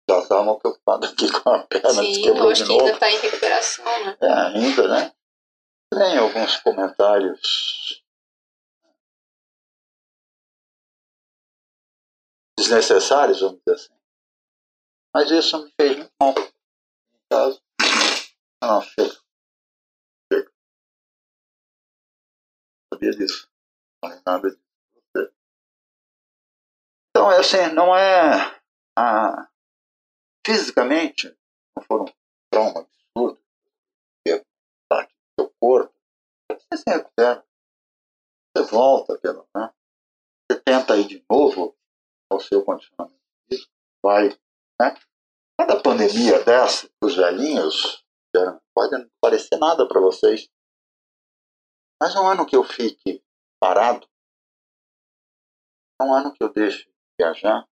[0.10, 2.94] Já estavam preocupados aqui com a perna, Sim, quebrou eu acho de que ainda novo.
[2.96, 4.18] está em recuperação, né?
[4.22, 5.16] É, ainda, né?
[5.92, 8.04] Tem alguns comentários
[12.58, 13.94] desnecessários, vamos dizer assim.
[15.14, 16.34] Mas isso me fez muito mal.
[16.36, 17.62] No caso,
[18.64, 19.18] não, chega.
[20.32, 20.52] Chega.
[22.94, 23.50] Sabia disso.
[24.04, 25.34] Não é nada disso.
[27.10, 28.60] Então, é assim, não é.
[28.98, 29.50] A,
[30.46, 31.36] fisicamente,
[31.76, 32.06] não foram
[32.52, 33.42] trauma absurdo,
[34.26, 34.46] que é
[34.90, 35.94] parte do seu corpo.
[36.52, 37.46] Você se recupera.
[38.56, 39.74] Você volta pelo, né?
[40.50, 41.78] Você tenta ir de novo
[42.32, 43.72] ao seu condicionamento físico,
[44.04, 44.30] vai,
[44.80, 44.96] né?
[45.60, 48.04] Cada pandemia dessa, os velhinhos,
[48.74, 50.50] pode não parecer nada para vocês.
[52.02, 53.22] Mas um ano que eu fique
[53.60, 54.08] parado,
[56.02, 57.68] é um ano que eu deixo de viajar,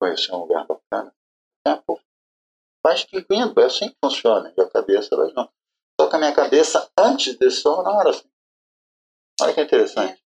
[0.00, 2.00] conhecer um lugar bacana, o tempo
[2.84, 5.50] vai extinguindo, é assim que funciona, e a cabeça vai não.
[5.98, 8.28] Só que a minha cabeça, antes desse sono, não era assim.
[9.40, 10.22] Olha que interessante.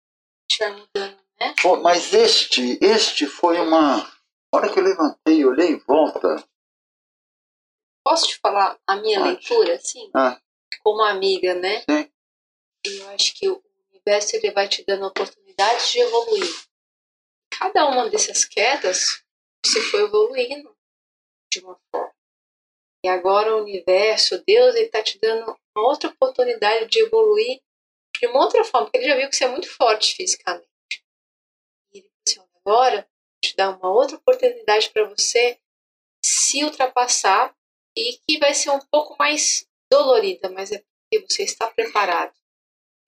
[0.61, 1.55] Mudando, né?
[1.63, 4.03] Pô, mas este, este foi uma.
[4.03, 6.37] A hora que eu levantei, olhei em volta.
[8.05, 9.31] Posso te falar a minha Pode.
[9.31, 10.11] leitura, assim?
[10.15, 10.39] Ah.
[10.83, 11.81] Como amiga, né?
[11.89, 12.13] Sim.
[12.85, 13.63] Eu acho que o
[14.07, 16.65] universo ele vai te dando oportunidades de evoluir.
[17.51, 19.23] Cada uma dessas quedas,
[19.65, 20.77] você foi evoluindo
[21.53, 22.13] de uma forma.
[23.05, 27.61] E agora o universo, Deus, ele está te dando uma outra oportunidade de evoluir
[28.19, 30.69] de uma outra forma, porque ele já viu que você é muito forte fisicamente.
[31.93, 33.11] E ele falou assim, "Olha, agora
[33.43, 35.59] te dar uma outra oportunidade para você
[36.25, 37.55] se ultrapassar
[37.97, 42.33] e que vai ser um pouco mais dolorida, mas é porque você está preparado.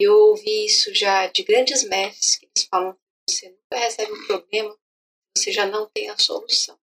[0.01, 4.27] Eu ouvi isso já de grandes mestres que eles falam que você nunca recebe um
[4.27, 4.77] problema,
[5.37, 6.79] você já não tem a solução.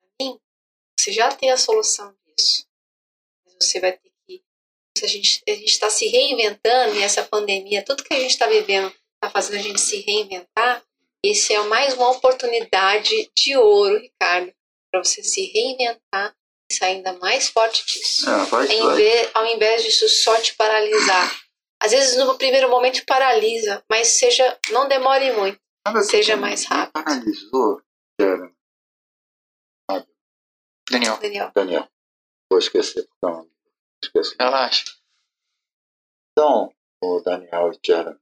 [0.00, 0.40] Para mim,
[0.98, 2.66] você já tem a solução disso.
[3.44, 4.42] Mas você vai ter que.
[4.96, 8.46] Se a gente a está se reinventando e essa pandemia, tudo que a gente está
[8.46, 10.84] vivendo está fazendo a gente se reinventar.
[11.24, 14.54] Esse é mais uma oportunidade de ouro, Ricardo,
[14.90, 16.36] para você se reinventar
[16.70, 18.96] e sair ainda mais forte disso É, vai, vai.
[18.96, 21.45] vez, ao invés disso só te paralisar.
[21.86, 25.60] Às vezes no primeiro momento paralisa, mas seja, não demore muito.
[25.86, 26.92] Sabe que seja que mais rápido.
[26.94, 27.80] Paralisou,
[28.20, 28.52] Karen?
[30.90, 31.52] Daniel, Daniel.
[31.54, 31.88] Daniel.
[32.50, 33.48] Vou esquecer, não
[34.02, 34.34] esqueço.
[34.36, 34.84] relaxa.
[36.32, 38.18] Então, o Daniel e Karen.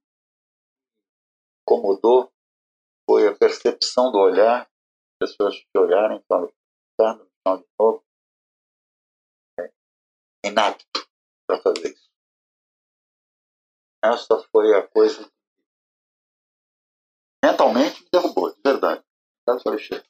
[1.62, 2.30] Incomodou
[3.08, 4.70] foi a percepção do olhar,
[5.22, 6.52] as pessoas te olharem e falam,
[6.98, 8.04] tá no chão de novo.
[9.58, 10.84] É inapto
[11.46, 12.03] para fazer isso.
[14.04, 15.30] Essa foi a coisa que
[17.44, 19.02] mentalmente me derrubou, de verdade.
[19.46, 20.04] Eu falei, chega.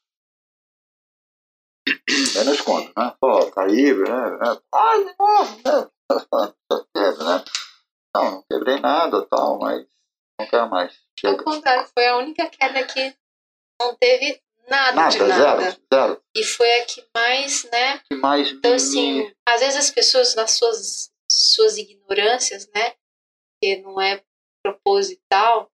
[2.36, 3.14] Eu não escondo, né?
[3.20, 4.30] Pô, caí, né?
[4.38, 4.60] né?
[4.74, 5.90] Ai, de novo, né?
[8.14, 9.86] Não, não quebrei nada tal, mas
[10.38, 10.92] não quero mais.
[10.92, 11.44] Ao Chega.
[11.44, 13.16] contrário, foi a única queda que
[13.80, 15.60] não teve nada, Nada, de nada.
[15.70, 16.22] zero, zero.
[16.34, 17.98] E foi a que mais, né?
[18.08, 22.94] que mais Então, me- assim, às vezes as pessoas, nas suas, suas ignorâncias, né?
[23.64, 24.22] Que não é
[24.62, 25.70] proposital,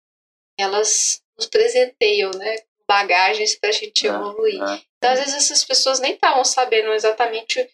[0.59, 2.57] elas nos presenteiam, né?
[2.89, 4.63] Bagagens para a gente É, evoluir.
[4.63, 4.83] é.
[4.97, 7.73] Então, às vezes, essas pessoas nem estavam sabendo exatamente o que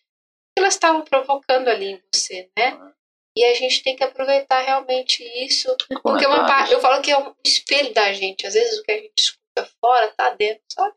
[0.59, 2.79] elas estavam provocando ali em você, né?
[3.37, 5.75] E a gente tem que aproveitar realmente isso.
[6.03, 8.47] Porque é uma parte, eu falo que é um espelho da gente.
[8.47, 10.95] Às vezes o que a gente escuta fora tá dentro, sabe?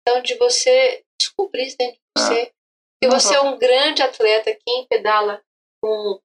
[0.00, 2.52] Então, de você descobrir isso dentro de você.
[3.02, 4.56] Que você é um grande atleta.
[4.66, 5.42] Quem pedala
[5.82, 6.18] com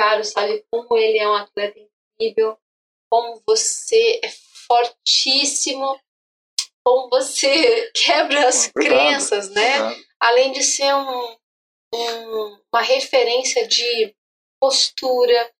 [0.00, 1.78] Caro sabe como ele é um atleta
[2.18, 2.56] incrível.
[3.12, 4.30] Como você é
[4.66, 6.00] fortíssimo.
[6.86, 9.80] como você quebra as Obrigado, crenças, né?
[9.82, 10.04] Obrigado.
[10.20, 11.36] Além de ser um,
[11.94, 14.14] um- uma referência de
[14.60, 15.52] postura,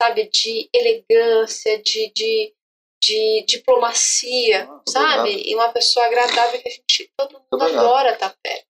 [0.00, 2.54] sabe, de elegância, de, de,
[3.02, 5.18] de diplomacia, Ah, sabe?
[5.30, 5.48] obrigado.
[5.48, 7.78] E uma pessoa agradável que a gente todo mundo Obrigado.
[7.84, 8.66] adora estar perto.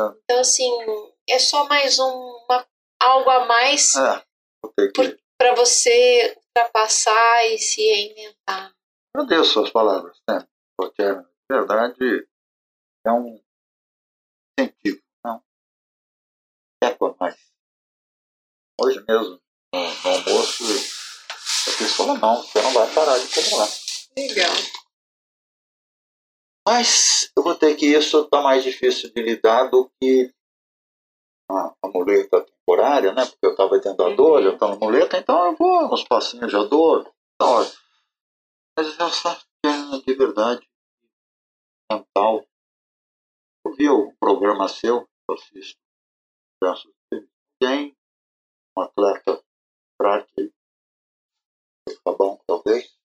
[0.00, 0.12] Ah.
[0.24, 0.70] Então, assim,
[1.28, 2.04] é só mais um,
[2.48, 2.66] uma,
[3.00, 4.25] algo a mais É.
[5.38, 8.74] para você ultrapassar e se reinventar.
[9.14, 10.46] Agradeço suas palavras, né?
[10.76, 12.28] Porque, na verdade,
[13.06, 13.40] é um
[14.58, 15.42] incentivo, não?
[16.82, 17.36] É por mais.
[18.80, 19.40] Hoje mesmo,
[19.74, 23.68] no, no almoço, a pessoa falou, não, você não vai parar de pedalar.
[24.18, 24.52] Legal.
[26.66, 30.34] Mas eu vou ter que isso está mais difícil de lidar do que
[31.50, 33.24] a, a muleta temporária, né?
[33.24, 36.50] Porque eu estava tendo a dor, eu estava na muleta, então eu vou nos passinhos
[36.50, 37.10] de dor.
[37.34, 37.64] Então,
[38.78, 40.68] mas essa perna de verdade
[41.90, 42.44] mental.
[43.64, 45.78] Eu vi um programa seu, eu assisto
[46.60, 46.92] diversos.
[47.60, 47.96] Tem
[48.76, 49.42] um atleta
[49.98, 50.52] craque,
[52.04, 52.96] tá bom, talvez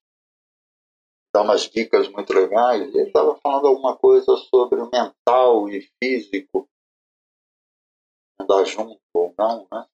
[1.34, 2.94] dá umas dicas muito legais.
[2.94, 6.68] Ele estava falando alguma coisa sobre o mental e físico,
[8.52, 9.88] andar junto ou não, né?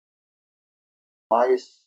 [1.30, 1.86] Mas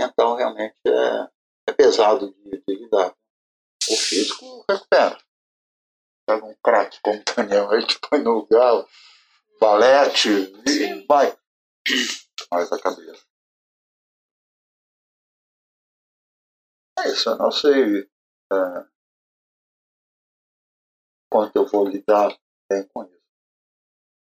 [0.00, 3.16] mental realmente é, é pesado de, de lidar.
[3.90, 5.18] O físico recupera.
[6.26, 8.86] Pega um craque como o Daniel, aí te põe no lugar,
[9.58, 10.28] balete,
[10.66, 11.36] e vai.
[12.50, 13.26] Mais a cabeça.
[16.98, 18.02] É isso, eu não sei
[18.52, 18.88] é,
[21.30, 22.36] quanto eu vou lidar
[22.70, 23.18] bem com isso.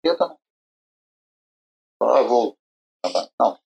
[0.05, 0.40] Eu não.
[2.03, 2.57] Ah, vou.
[3.39, 3.59] Não.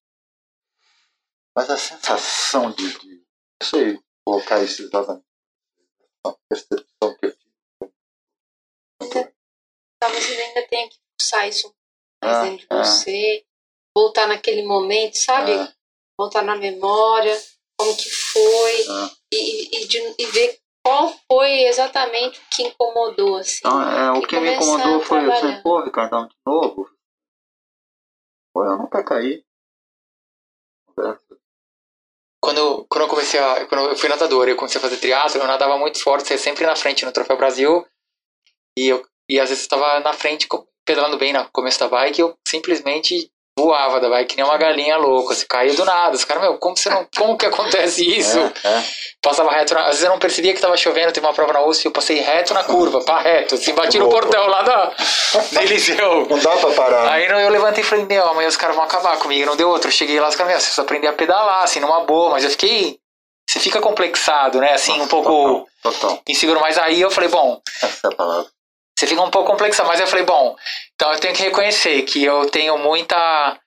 [1.57, 3.25] Mas a sensação de, de não
[3.69, 5.25] sei colocar isso exatamente.
[6.27, 7.55] A percepção que eu tive.
[10.01, 11.73] Talvez ele ainda tenha que pulsar isso
[12.23, 12.85] mais Ah, dentro de ah.
[12.85, 13.45] você,
[13.97, 15.53] voltar naquele momento, sabe?
[15.53, 15.73] Ah.
[16.19, 17.41] Voltar na memória,
[17.79, 19.11] como que foi, Ah.
[19.33, 23.59] e, e, de- e ver qual foi exatamente o que incomodou, assim.
[23.59, 26.91] Então, é, o E que me incomodou foi eu falei, pô, Ricardão, de novo.
[28.55, 29.45] Pô, eu nunca caí.
[32.41, 33.67] Quando, eu- quando eu comecei a.
[33.67, 36.67] Quando eu fui nadador, eu comecei a fazer triatlo, eu nadava muito forte, saía sempre
[36.67, 37.85] na frente no Troféu Brasil.
[38.79, 40.49] E, eu, e às vezes estava na frente,
[40.85, 44.97] pedalando bem no começo da bike, eu simplesmente voava da bike, que nem uma galinha
[44.97, 45.35] louca.
[45.35, 46.15] Você caía do nada.
[46.15, 48.39] Os caras, meu, como, você não, como que acontece isso?
[48.39, 48.85] É, é.
[49.23, 51.65] Passava reto, na, às vezes eu não percebia que tava chovendo, teve uma prova na
[51.65, 54.93] USP, eu passei reto na curva, pá, reto, assim, bati no portão lá da,
[55.63, 56.27] Eliseu.
[56.29, 57.11] Não dá pra parar.
[57.13, 59.89] Aí eu levantei e falei, meu, amanhã os caras vão acabar comigo, não deu outro.
[59.89, 62.45] Eu cheguei lá, os caras, meu, você precisa aprender a pedalar, assim, numa boa, mas
[62.45, 62.99] eu fiquei,
[63.49, 66.23] você fica complexado, né, assim, um pouco Total, total.
[66.29, 67.61] inseguro, mas aí eu falei, bom,
[68.97, 70.57] Você fica um pouco complexado, mas eu falei, bom,
[70.95, 73.59] então eu tenho que reconhecer que eu tenho muita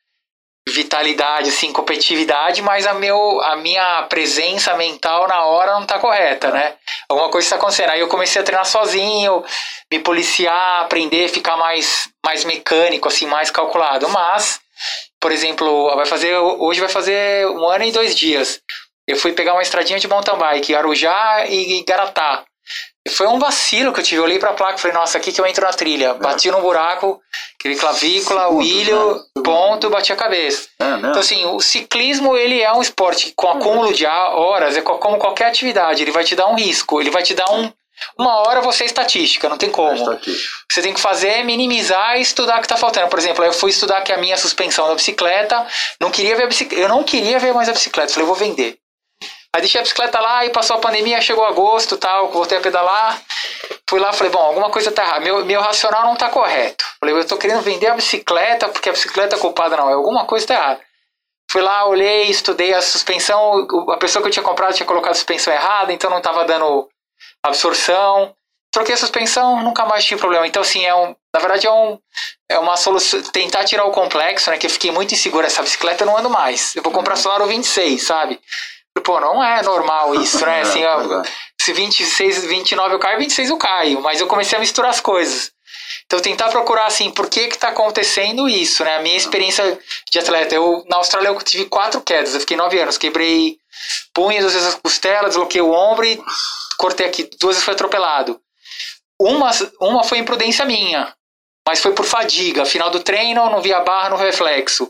[0.70, 6.52] vitalidade, assim, competitividade, mas a, meu, a minha presença mental na hora não tá correta,
[6.52, 6.76] né?
[7.08, 7.92] Alguma coisa está acontecendo.
[7.92, 9.44] Aí eu comecei a treinar sozinho,
[9.92, 14.10] me policiar, aprender, ficar mais, mais mecânico, assim, mais calculado.
[14.10, 14.60] Mas,
[15.20, 18.62] por exemplo, vai fazer, hoje vai fazer um ano e dois dias.
[19.08, 22.44] Eu fui pegar uma estradinha de mountain bike, Arujá e Garatá.
[23.12, 24.20] Foi um vacilo que eu tive.
[24.20, 26.14] Eu olhei pra placa e falei, nossa, aqui que eu entro na trilha.
[26.16, 27.22] Bati num buraco,
[27.58, 29.42] aquele clavícula, o ilho, né?
[29.44, 30.68] ponto, bati a cabeça.
[30.80, 31.10] É, né?
[31.10, 35.18] Então, assim, o ciclismo, ele é um esporte com acúmulo de horas, é co- como
[35.18, 36.02] qualquer atividade.
[36.02, 37.72] Ele vai te dar um risco, ele vai te dar um...
[38.20, 39.98] Uma hora você é estatística, não tem como.
[40.72, 43.08] Você tem que fazer é minimizar e estudar o que está faltando.
[43.08, 45.66] Por exemplo, eu fui estudar que a minha suspensão da bicicleta,
[46.00, 48.36] não queria ver a bicicleta, eu não queria ver mais a bicicleta, falei, eu vou
[48.36, 48.78] vender.
[49.58, 53.20] Aí deixei a bicicleta lá e passou a pandemia, chegou agosto tal, voltei a pedalar.
[53.90, 55.22] Fui lá, falei, bom, alguma coisa tá errada.
[55.22, 56.86] Meu, meu racional não tá correto.
[57.00, 59.90] Falei, eu tô querendo vender a bicicleta porque a bicicleta é culpada, não.
[59.90, 60.82] É alguma coisa tá errada.
[61.50, 63.68] Fui lá, olhei, estudei a suspensão.
[63.90, 66.88] A pessoa que eu tinha comprado tinha colocado a suspensão errada, então não tava dando
[67.42, 68.36] absorção.
[68.72, 70.46] Troquei a suspensão, nunca mais tive problema.
[70.46, 71.98] Então, assim, é um, na verdade é, um,
[72.48, 73.24] é uma solução.
[73.32, 74.58] Tentar tirar o complexo, né?
[74.60, 75.48] Que eu fiquei muito inseguro.
[75.48, 76.76] Essa bicicleta eu não ando mais.
[76.76, 78.40] Eu vou comprar só aro 26, sabe?
[79.02, 80.62] Pô, não é normal isso, né?
[80.62, 81.24] Assim, É, ó,
[81.60, 84.02] se 26, 29 eu caio, 26 eu caio.
[84.02, 85.52] Mas eu comecei a misturar as coisas.
[86.06, 88.96] Então, tentar procurar, assim, por que que tá acontecendo isso, né?
[88.98, 89.78] A minha experiência
[90.10, 90.56] de atleta.
[90.56, 92.34] Eu, na Austrália eu tive quatro quedas.
[92.34, 92.98] Eu fiquei nove anos.
[92.98, 93.58] Quebrei
[94.14, 96.22] punho, duas vezes a costela, desloquei o ombro e
[96.78, 97.30] cortei aqui.
[97.40, 98.40] Duas vezes foi atropelado.
[99.20, 101.14] Uma, uma foi imprudência minha.
[101.68, 102.66] Mas foi por fadiga.
[102.66, 104.90] Final do treino, não vi a barra no reflexo.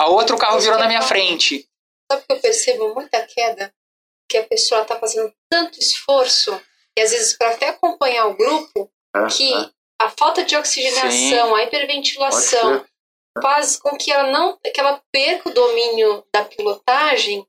[0.00, 1.64] A outra, o carro virou na minha frente.
[2.10, 3.72] Sabe que eu percebo muita queda?
[4.28, 6.60] Que a pessoa tá fazendo tanto esforço
[6.96, 11.54] E às vezes, para até acompanhar o grupo, É, que é, a falta de oxigenação,
[11.54, 12.84] a pode hiperventilação,
[13.42, 17.46] faz com que ela não que ela perca o domínio da pilotagem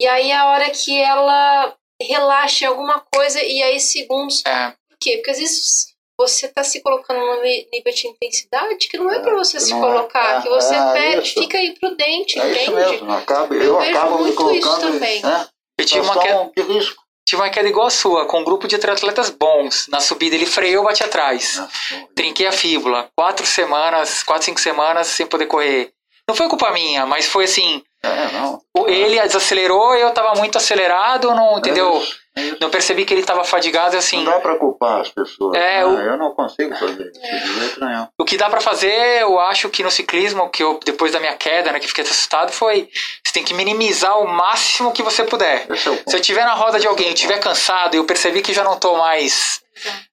[0.00, 5.16] e aí a hora que ela relaxe alguma coisa e aí segundos É, por quê?
[5.16, 9.34] Porque às vezes você está se colocando num nível de intensidade que não é para
[9.34, 9.80] você que se não é.
[9.96, 11.40] colocar, É, que você é, perde, isso.
[11.40, 12.90] fica imprudente, É isso entende?
[12.90, 13.12] mesmo.
[13.12, 15.22] Acaba, eu, Eu vejo acabo me muito isso colocando também.
[15.22, 15.46] né,
[15.78, 17.02] eu tive uma, queda, de risco.
[17.26, 19.86] tive uma queda igual a sua, com um grupo de atletas bons.
[19.88, 21.56] Na subida ele freou, bati atrás.
[21.56, 21.68] né.
[22.16, 23.08] Trinquei a fíbula.
[23.16, 25.92] Quatro semanas, quatro, cinco semanas sem poder correr.
[26.28, 27.82] Não foi culpa minha, mas foi assim.
[28.02, 28.60] É, não.
[28.86, 31.96] Ele desacelerou, eu tava muito acelerado, não, entendeu?
[31.96, 32.06] É é.
[32.60, 34.24] Não percebi que ele tava fadigado, assim.
[34.24, 35.56] Não dá pra culpar as pessoas.
[35.56, 35.84] É, né?
[35.86, 38.06] o- Eu não consigo fazer isso nenhum.
[38.18, 41.34] O que dá pra fazer, eu acho que no ciclismo, que eu depois da minha
[41.36, 42.88] queda, né, que fiquei assustado, foi
[43.24, 45.66] você tem que minimizar o máximo que você puder.
[45.70, 48.52] É Se eu estiver na roda de alguém, eu estiver cansado e eu percebi que
[48.52, 49.60] já não tô mais,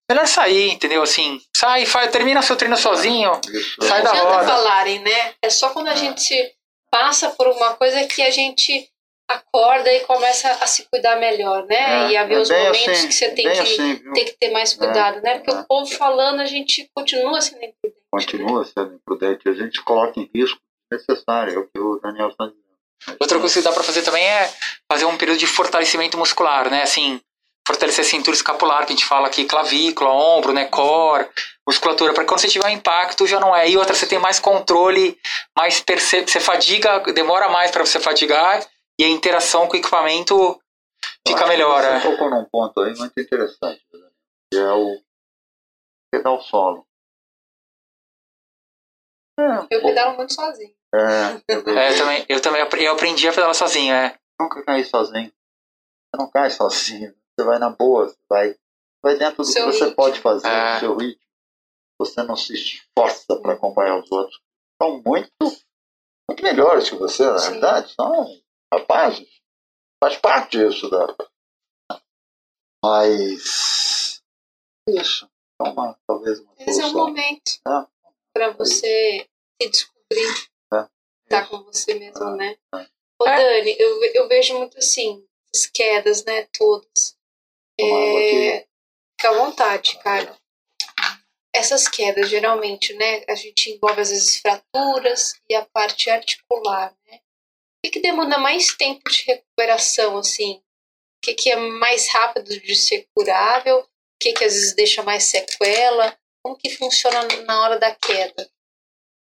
[0.09, 1.01] melhor sair, entendeu?
[1.01, 3.31] Assim, sai, faz, termina seu treino sozinho.
[3.51, 4.35] Isso sai é da Não roda.
[4.37, 5.31] adianta falarem, né?
[5.41, 5.97] É só quando a É.
[5.97, 6.35] gente
[6.91, 8.87] passa por uma coisa que a gente
[9.27, 12.05] acorda e começa a se cuidar melhor, né?
[12.05, 14.33] É, e a ver é os momentos assim, que você tem que, assim, tem que
[14.33, 15.39] ter mais cuidado, né?
[15.39, 15.59] Porque é.
[15.59, 18.01] o povo falando, a gente continua sendo imprudente.
[18.11, 19.49] Continua sendo imprudente.
[19.49, 20.59] A gente coloca em risco
[20.91, 21.53] necessário.
[21.53, 22.65] É o que o Daniel está dizendo.
[23.19, 24.49] Outra coisa que dá pra fazer também é
[24.91, 26.83] fazer um período de fortalecimento muscular, né?
[26.83, 27.19] Assim,
[27.67, 30.65] fortalecer a cintura escapular, que a gente fala aqui, clavícula, ombro, né?
[30.65, 31.27] Core,
[31.67, 33.69] musculatura, para quando você tiver um impacto já não é.
[33.69, 35.17] E outra, você tem mais controle,
[35.57, 36.21] mais perce...
[36.21, 38.65] você fadiga, demora mais para você fadigar
[38.99, 40.61] e a interação com o equipamento
[41.27, 41.81] fica melhor.
[41.81, 42.11] Você é.
[42.11, 43.83] tocou num ponto aí muito interessante,
[44.51, 45.01] que é o
[46.11, 46.87] pedal solo.
[49.69, 50.73] Eu pedalo muito sozinho.
[50.93, 54.17] É, eu É, eu também, eu também eu aprendi a pedalar sozinho, é.
[54.39, 55.29] nunca cair sozinho.
[55.29, 57.13] Você não cai sozinho.
[57.37, 58.55] Você vai na boa, você vai,
[59.03, 59.95] vai dentro do Seu que você ritmo.
[59.95, 60.75] pode fazer, É.
[60.75, 61.25] do seu ritmo.
[61.99, 64.41] Você não se esforça para acompanhar os outros.
[64.81, 67.51] São muito, muito melhores que você, na Sim.
[67.51, 67.93] verdade.
[67.93, 68.25] São
[68.79, 69.27] rapazes.
[70.03, 70.89] Faz parte disso.
[70.89, 71.07] Da...
[72.83, 74.21] Mas.
[74.87, 75.29] Isso.
[75.61, 77.87] É uma, talvez uma Esse é um momento É.
[78.33, 79.27] para você
[79.61, 80.87] se descobrir, É.
[81.23, 82.57] estar com você mesmo, né?
[82.75, 82.77] É.
[83.21, 83.35] Ô, É.
[83.37, 86.47] Dani, eu, eu vejo muito assim, as quedas, né?
[86.57, 87.17] Todas.
[87.79, 88.67] É,
[89.19, 90.37] fica à vontade, cara.
[91.53, 93.23] Essas quedas, geralmente, né?
[93.29, 97.21] A gente envolve às vezes fraturas e a parte articular, né?
[97.85, 100.53] O que, que demanda mais tempo de recuperação, assim?
[100.53, 100.61] O
[101.21, 103.77] que, que é mais rápido de ser curável?
[103.77, 103.85] O
[104.19, 106.17] que, que às vezes deixa mais sequela?
[106.41, 108.49] Como que funciona na hora da queda?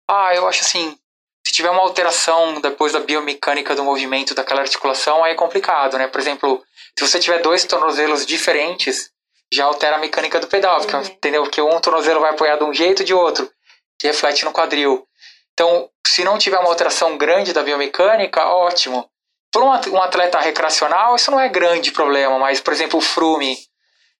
[0.09, 0.99] Ah, eu acho assim,
[1.47, 6.07] se tiver uma alteração depois da biomecânica do movimento daquela articulação, aí é complicado, né?
[6.09, 6.65] Por exemplo,
[6.99, 9.11] se você tiver dois tornozelos diferentes,
[9.53, 11.03] já altera a mecânica do pedal, porque, Uhum.
[11.03, 11.43] entendeu?
[11.43, 13.51] Porque um tornozelo vai apoiar de um jeito de outro,
[13.99, 15.07] que reflete no quadril.
[15.55, 19.09] Então, se não tiver uma alteração grande da biomecânica, ótimo.
[19.53, 23.57] Por um at- atleta recreacional, isso não é grande problema, mas, por exemplo, o Frume,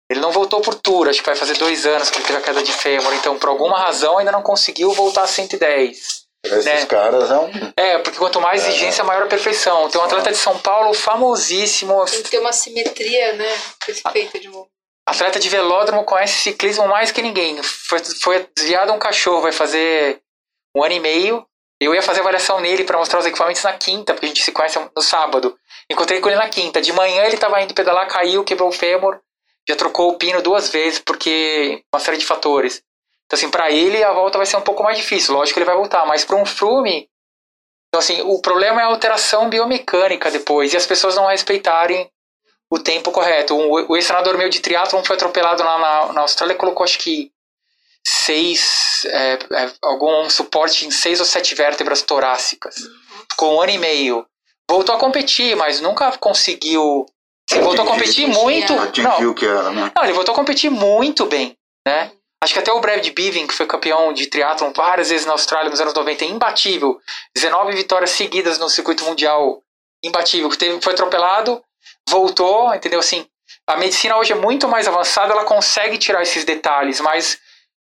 [0.09, 2.43] ele não voltou por tour, acho que vai fazer dois anos que ele teve a
[2.43, 6.23] queda de fêmur, então, por alguma razão, ainda não conseguiu voltar a 110.
[6.47, 6.85] Esses né?
[6.87, 7.51] caras é um.
[7.75, 8.69] É, porque quanto mais É.
[8.69, 9.89] exigência, maior a perfeição.
[9.89, 13.59] Tem um atleta de São Paulo famosíssimo, Tem que ter uma simetria, né?
[13.85, 14.69] Perfeita de movimento.
[15.09, 17.63] atleta de velódromo, conhece ciclismo mais que ninguém.
[17.63, 20.21] Foi, foi desviado um cachorro, vai fazer
[20.75, 21.47] um ano e meio.
[21.81, 24.53] Eu ia fazer avaliação nele para mostrar os equipamentos na quinta, porque a gente se
[24.53, 25.57] conhece no sábado.
[25.91, 26.81] Encontrei com ele na quinta.
[26.81, 29.21] De manhã ele estava indo pedalar, caiu, quebrou o fêmur,
[29.69, 32.83] já trocou o pino duas vezes, porque uma série de fatores.
[33.27, 35.35] Então, assim, para ele a volta vai ser um pouco mais difícil.
[35.35, 37.09] Lógico que ele vai voltar, mas para um Frume.
[37.89, 42.11] Então, assim, o problema é a alteração biomecânica depois e as pessoas não respeitarem
[42.71, 43.55] o tempo correto.
[43.55, 46.99] O, o ex-treinador meu de triatlon foi atropelado lá na, na Austrália e colocou, acho
[46.99, 47.31] que,
[48.07, 49.05] seis.
[49.07, 52.77] é, é, algum suporte em seis ou sete vértebras torácicas.
[53.31, 54.27] Ficou um ano e meio.
[54.71, 57.07] Voltou a competir, mas nunca conseguiu.
[57.61, 58.73] Voltou a competir muito.
[58.73, 58.91] a-
[59.21, 59.93] Não, que era, né?
[59.95, 61.55] não, ele voltou a competir muito bem,
[61.87, 62.11] né?
[62.43, 65.71] Acho que até o Brad Bevan, que foi campeão de triatlon várias vezes na Austrália
[65.71, 66.99] nos anos 90, imbatível.
[67.35, 69.63] 19 vitórias seguidas no circuito mundial,
[70.03, 70.49] imbatível.
[70.51, 71.63] Que teve, foi atropelado,
[72.09, 73.01] voltou, entendeu?
[73.01, 73.27] Assim,
[73.67, 77.39] a medicina hoje é muito mais avançada, ela consegue tirar esses detalhes, mas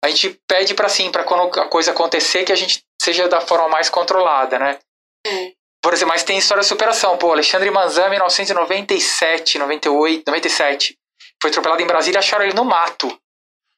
[0.06, 3.42] a gente pede para sim, para quando a coisa acontecer, que a gente seja da
[3.42, 4.80] forma mais controlada, né?
[5.26, 5.52] É.
[5.82, 7.18] Por exemplo, mas tem história de superação.
[7.18, 10.98] Pô, Alexandre Manzan, 1997, 98, 97.
[11.42, 13.08] Foi atropelado em Brasília e acharam ele no mato.
[13.08, 13.18] O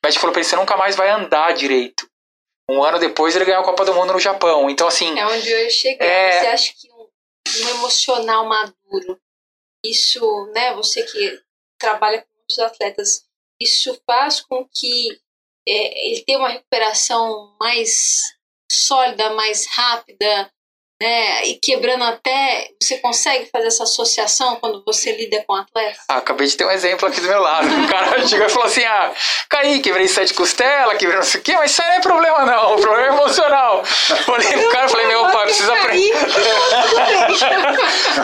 [0.04, 2.10] médico falou pra ele, você nunca mais vai andar direito.
[2.70, 4.70] Um ano depois ele ganhou a Copa do Mundo no Japão.
[4.70, 6.06] Então, assim, É onde eu chegar.
[6.06, 6.40] É.
[6.40, 7.08] Você acha que um,
[7.66, 9.18] um emocional maduro,
[9.84, 10.74] isso, né?
[10.76, 11.42] Você que
[11.80, 13.26] trabalha com muitos atletas,
[13.62, 15.20] isso faz com que
[15.68, 18.34] é, ele tenha uma recuperação mais
[18.72, 20.52] sólida, mais rápida,
[21.02, 21.46] né?
[21.46, 26.04] E quebrando até, você consegue fazer essa associação quando você lida com atletas?
[26.08, 27.68] Ah, acabei de ter um exemplo aqui do meu lado.
[27.68, 29.12] O cara chegou e falou assim: ah,
[29.50, 32.46] caí, quebrei sete costelas, quebrei não sei o quê, mas isso aí não é problema,
[32.46, 32.76] não.
[32.76, 33.84] O problema é emocional.
[33.86, 36.14] Falei pro cara, falei, meu pai, precisa aprender.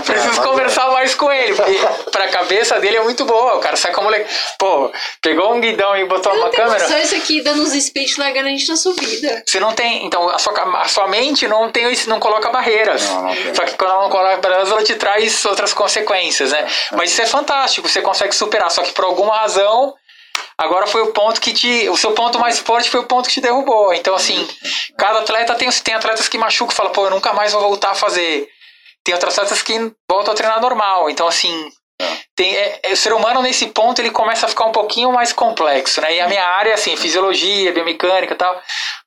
[0.05, 1.79] Preciso conversar mais com ele, porque
[2.11, 3.55] pra cabeça dele é muito boa.
[3.55, 4.29] O cara sai como moleque.
[4.57, 6.79] Pô, pegou um guidão e botou uma câmera.
[6.79, 9.43] noção isso aqui dando uns speech largando a gente na subida.
[9.45, 10.05] Você não tem.
[10.05, 13.09] Então, a sua, a sua mente não tem não coloca barreiras.
[13.09, 13.55] Não, não.
[13.55, 16.67] Só que quando ela não coloca barreiras, ela te traz outras consequências, né?
[16.93, 18.71] Mas isso é fantástico, você consegue superar.
[18.71, 19.93] Só que por alguma razão.
[20.57, 21.89] Agora foi o ponto que te.
[21.89, 23.93] O seu ponto mais forte foi o ponto que te derrubou.
[23.93, 24.47] Então, assim,
[24.97, 25.69] cada atleta tem.
[25.69, 28.47] Tem atletas que machucam e falam, pô, eu nunca mais vou voltar a fazer.
[29.03, 31.09] Tem outros atletas que voltam a treinar normal.
[31.09, 31.69] Então, assim.
[32.35, 35.31] Tem, é, é, o ser humano, nesse ponto, ele começa a ficar um pouquinho mais
[35.31, 36.15] complexo, né?
[36.15, 38.61] E a minha área, assim, fisiologia, biomecânica e tal.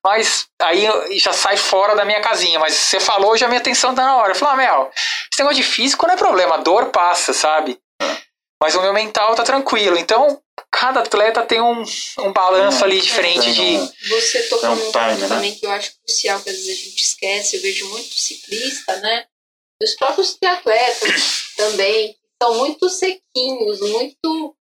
[0.05, 0.89] Mas aí
[1.19, 2.59] já sai fora da minha casinha.
[2.59, 4.33] Mas você falou, já minha atenção tá na hora.
[4.33, 4.91] Eu falei, ah, Mel,
[5.33, 7.79] esse negócio de físico não é problema, a dor passa, sabe?
[8.63, 9.99] Mas o meu mental tá tranquilo.
[9.99, 10.41] Então,
[10.71, 11.85] cada atleta tem um,
[12.19, 14.09] um balanço ali diferente de.
[14.09, 15.29] Você tocou É um ponto né?
[15.29, 17.57] também que eu acho crucial, que às vezes a gente esquece.
[17.57, 19.27] Eu vejo muito ciclista, né?
[19.83, 24.57] Os próprios triatletas também, são muito sequinhos, muito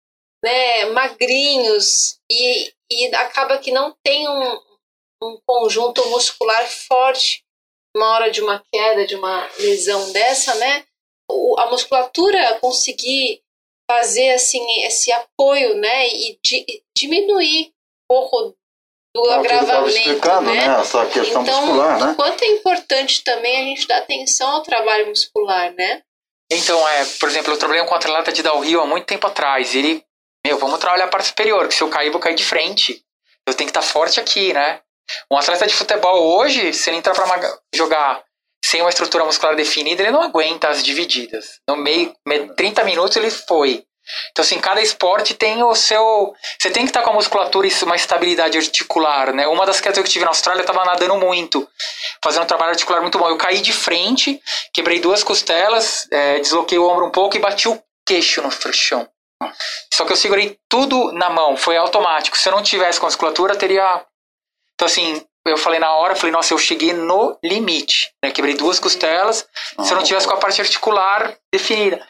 [0.44, 4.60] né, magrinhos, e, e acaba que não tem um,
[5.24, 7.44] um conjunto muscular forte
[7.96, 10.86] na hora de uma queda, de uma lesão dessa, né?
[11.30, 13.42] O- a musculatura conseguir
[13.90, 17.74] fazer assim esse apoio, né, e di- diminuir um
[18.08, 18.56] pouco
[19.14, 20.68] do o que ele estava agravamento, né?
[20.68, 20.80] né?
[20.82, 22.12] Essa questão Então, muscular, né?
[22.14, 26.02] o quanto é importante também a gente dar atenção ao trabalho muscular, né?
[26.52, 29.74] Então, é, por exemplo, eu trabalhei com um atleta de downhill há muito tempo atrás.
[29.74, 30.04] Ele,
[30.46, 33.02] meu, vamos trabalhar a parte superior, que se eu cair, vou cair de frente.
[33.48, 34.82] Eu tenho que estar forte aqui, né?
[35.32, 38.24] Um atleta de futebol hoje, se ele entrar pra uma- jogar
[38.64, 41.60] sem uma estrutura muscular definida, ele não aguenta as divididas.
[41.68, 43.84] No meio, me- 30 minutos ele foi.
[44.32, 46.34] Então, assim, cada esporte tem o seu.
[46.60, 49.48] Você tem que estar com a musculatura e uma estabilidade articular, né?
[49.48, 51.68] Uma das quedas que eu tive na Austrália, eu tava nadando muito,
[52.24, 53.28] fazendo um trabalho articular muito bom.
[53.28, 54.42] Eu caí de frente,
[54.74, 59.08] quebrei duas costelas, é, desloquei o ombro um pouco e bati o queixo no chão.
[59.94, 62.38] Só que eu segurei tudo na mão, foi automático.
[62.38, 64.06] Se eu não tivesse com a musculatura, teria.
[64.76, 68.12] Então, assim, eu falei na hora, falei, nossa, eu cheguei no limite.
[68.24, 68.32] Né?
[68.32, 69.48] Quebrei duas costelas,
[69.80, 72.06] se eu não tivesse com a parte articular definida.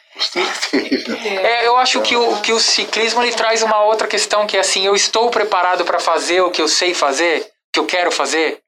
[1.43, 4.59] É, eu acho que o, que o ciclismo ele traz uma outra questão que é
[4.59, 8.11] assim, eu estou preparado para fazer o que eu sei fazer, o que eu quero
[8.11, 8.59] fazer.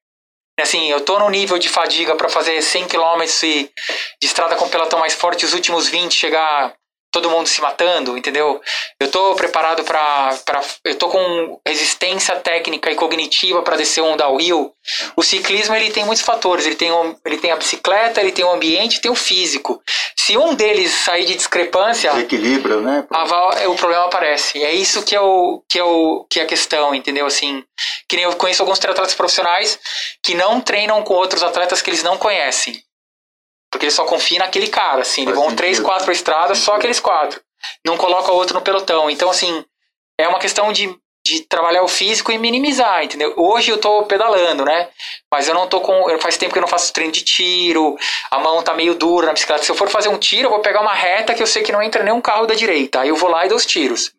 [0.60, 3.70] Assim, eu tô no nível de fadiga para fazer 100 km e
[4.22, 6.74] de estrada com pelotão mais forte, os últimos 20 chegar
[7.14, 8.60] todo mundo se matando, entendeu?
[9.00, 10.36] Eu tô preparado para
[10.84, 14.74] eu tô com resistência técnica e cognitiva para descer um downhill.
[15.16, 16.90] O ciclismo ele tem muitos fatores, ele tem
[17.24, 19.80] ele tem a bicicleta, ele tem o ambiente, tem o físico.
[20.18, 23.06] Se um deles sair de discrepância, Desequilíbrio, né?
[23.12, 24.64] a é, o problema aparece.
[24.64, 27.28] É isso que é, o, que, é o, que é a questão, entendeu?
[27.28, 27.64] Assim,
[28.10, 29.78] que nem eu conheço alguns triatletas profissionais
[30.24, 32.82] que não treinam com outros atletas que eles não conhecem.
[33.74, 35.24] Porque eles só confiam naquele cara, assim.
[35.24, 37.42] Eles vão três, quatro pra estrada, só aqueles quatro.
[37.84, 39.10] Não coloca outro no pelotão.
[39.10, 39.66] Então, assim,
[40.16, 40.96] é uma questão de,
[41.26, 43.34] de trabalhar o físico e minimizar, entendeu?
[43.36, 44.90] Hoje eu tô pedalando, né?
[45.32, 46.06] Mas eu não tô com.
[46.20, 47.98] Faz tempo que eu não faço treino de tiro,
[48.30, 49.64] a mão tá meio dura na bicicleta.
[49.64, 51.72] Se eu for fazer um tiro, eu vou pegar uma reta que eu sei que
[51.72, 53.02] não entra nenhum carro da direita.
[53.02, 54.14] Aí eu vou lá e dou os tiros.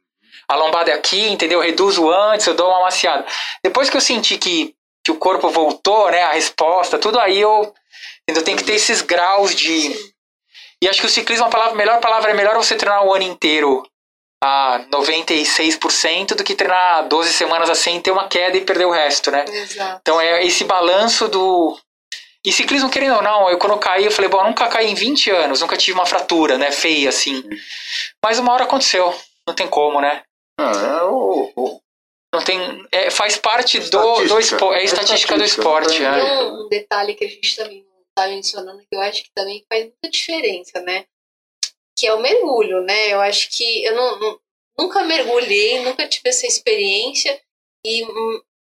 [0.48, 1.60] A lombada é aqui, entendeu?
[1.60, 3.24] Eu reduzo antes, eu dou uma maciada.
[3.62, 4.74] Depois que eu senti que,
[5.04, 6.22] que o corpo voltou, né?
[6.24, 7.72] A resposta, tudo aí eu.
[8.28, 8.44] Entendeu?
[8.44, 9.92] Tem que ter esses graus de.
[10.82, 13.12] E acho que o ciclismo, a palavra, a melhor palavra é melhor você treinar o
[13.14, 13.82] ano inteiro
[14.42, 19.30] a 96% do que treinar 12 semanas assim, ter uma queda e perder o resto,
[19.30, 19.44] né?
[19.48, 20.00] Exato.
[20.02, 21.78] Então é esse balanço do.
[22.46, 24.90] E ciclismo, querendo ou não, eu quando eu caí, eu falei, bom, eu nunca caí
[24.90, 26.70] em 20 anos, nunca tive uma fratura, né?
[26.70, 27.42] Feia assim.
[28.22, 29.14] Mas uma hora aconteceu.
[29.46, 30.22] Não tem como, né?
[30.60, 31.80] Ah, é o, o-
[32.34, 32.86] Não tem.
[32.92, 34.40] é, faz parte do, do Estatística.
[34.40, 34.76] esporte.
[34.76, 35.96] É É estatística do esporte.
[35.98, 36.42] tem é.
[36.42, 39.64] Um, um detalhe que a gente também não está mencionando que eu acho que também
[39.68, 41.06] faz muita diferença, né?
[41.98, 43.12] Que é o mergulho, né?
[43.12, 44.40] Eu acho que eu não, não-
[44.78, 47.40] nunca mergulhei, nunca tive essa experiência
[47.84, 48.02] e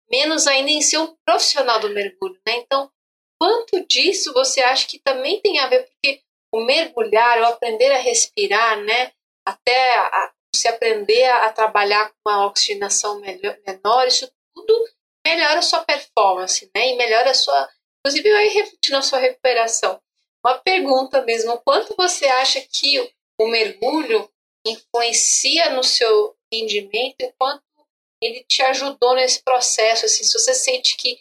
[0.10, 2.58] menos ainda em ser um profissional do mergulho, né?
[2.58, 2.91] Então,
[3.39, 5.84] quanto disso você acha que também tem a ver?
[5.86, 6.22] Porque
[6.54, 9.12] o mergulhar, o aprender a respirar, né?
[9.45, 14.88] Até a- você aprender a, a trabalhar com uma oxigenação melhor, menor, isso tudo
[15.26, 16.89] melhora a sua performance, né?
[16.89, 17.70] E melhora a sua.
[18.06, 18.49] Inclusive, vai
[18.89, 20.01] na sua recuperação.
[20.45, 22.99] Uma pergunta mesmo: quanto você acha que
[23.39, 24.30] o, mergulho
[24.66, 27.64] influencia no seu rendimento e quanto
[28.22, 31.18] ele te ajudou nesse processo, assim, se você sente que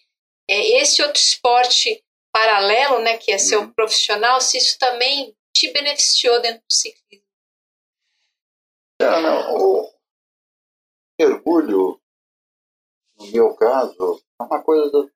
[0.49, 3.73] é, esse outro esporte paralelo, né, que é ser um Uhum.
[3.73, 7.27] profissional, se isso também te beneficiou dentro do ciclismo.
[9.01, 9.95] Não, o
[11.19, 12.01] mergulho,
[13.19, 15.13] no meu caso, é uma coisa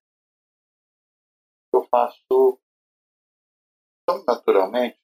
[1.76, 2.58] eu faço
[4.06, 4.98] tão naturalmente,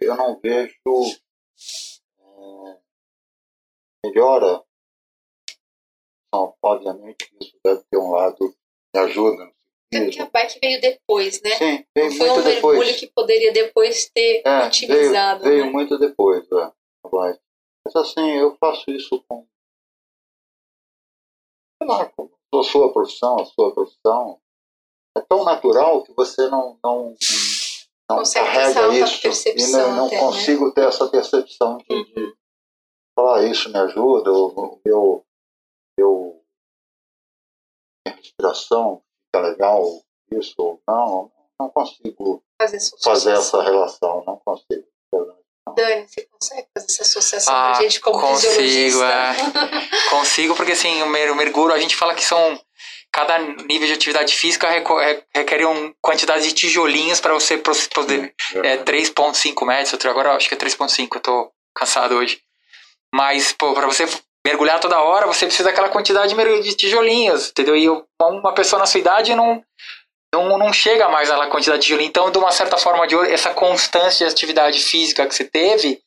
[0.00, 0.74] eu não vejo
[2.18, 2.78] é,
[4.04, 4.64] melhora.
[6.28, 8.36] Então, obviamente, isso deve ter um lado
[8.92, 9.52] que ajuda
[9.90, 11.50] Tanto que a bike veio depois, né?
[11.50, 12.96] Sim, Não veio foi um muito mergulho depois.
[13.00, 15.44] que poderia depois ter É, veio, otimizado.
[15.44, 15.70] veio né?
[15.70, 16.72] muito depois, é.
[17.84, 19.46] Mas assim, eu faço isso com.
[21.80, 24.40] Sei lá, com a sua profissão, a sua profissão.
[25.16, 27.14] É tão natural que você não, não,
[28.10, 29.26] não carrega isso.
[29.56, 30.20] E não, não até, né?
[30.20, 32.36] consigo ter essa percepção de, de
[33.18, 35.24] falar isso me ajuda, o, meu,
[35.98, 36.42] meu
[38.06, 41.32] minha respiração fica legal, isso ou não.
[41.58, 44.86] Não consigo Fazer, essa fazer essa relação, não consigo.
[45.74, 49.04] Dani, você consegue fazer essa associação Ah, pra gente como consigo, fisiologista?
[49.04, 49.36] é.
[50.10, 52.58] Consigo, porque assim, o mergulho, a gente fala que são.
[53.16, 54.68] Cada nível de atividade física
[55.34, 58.34] requer uma quantidade de tijolinhos para você poder.
[58.62, 62.42] É 3,5 metros, agora acho que é 3,5, eu tô cansado hoje.
[63.14, 64.06] Mas, pô, pra você
[64.46, 67.74] mergulhar toda hora, você precisa daquela quantidade de tijolinhos, entendeu?
[67.74, 67.88] E
[68.20, 69.64] uma pessoa na sua idade não,
[70.34, 72.10] não, não chega mais naquela quantidade de tijolinhos.
[72.10, 76.02] Então, de uma certa forma, de, essa constância de atividade física que você teve,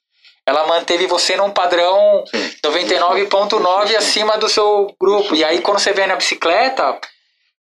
[0.50, 2.52] ela manteve você num padrão Sim.
[2.66, 5.36] 99,9 acima do seu grupo.
[5.36, 7.00] E aí, quando você vem na bicicleta,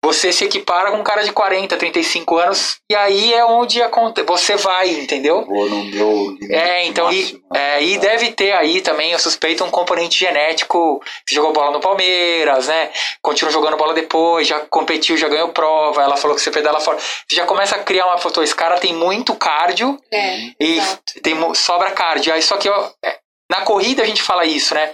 [0.07, 4.23] você se equipara com um cara de 40, 35 anos, e aí é onde aconte-
[4.23, 5.45] você vai, entendeu?
[5.45, 7.77] Vou no meu É, então, e, máximo, né?
[7.79, 11.03] é, e deve ter aí também, eu suspeito, um componente genético.
[11.27, 12.91] Você jogou bola no Palmeiras, né?
[13.21, 16.03] Continua jogando bola depois, já competiu, já ganhou prova.
[16.03, 16.99] Ela falou que você pedala fora.
[16.99, 18.43] Você já começa a criar uma foto.
[18.43, 21.21] Esse cara tem muito cardio É, e exato.
[21.23, 22.33] tem, sobra cardio.
[22.33, 23.17] Aí, só que ó, é,
[23.51, 24.93] na corrida a gente fala isso, né?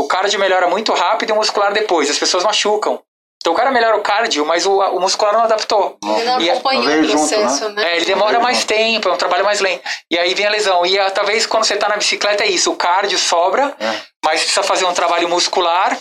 [0.00, 2.10] O cardio melhora muito rápido e o muscular depois.
[2.10, 3.00] As pessoas machucam.
[3.44, 5.98] Então o cara melhora o cardio, mas o, o muscular não adaptou.
[6.02, 7.92] Ele não acompanhou veio o junto, processo, né?
[7.92, 9.82] É, ele demora mais tempo, é um trabalho mais lento.
[10.10, 10.86] E aí vem a lesão.
[10.86, 14.00] E ah, talvez quando você tá na bicicleta é isso, o cardio sobra, É.
[14.24, 15.94] mas precisa fazer um trabalho muscular,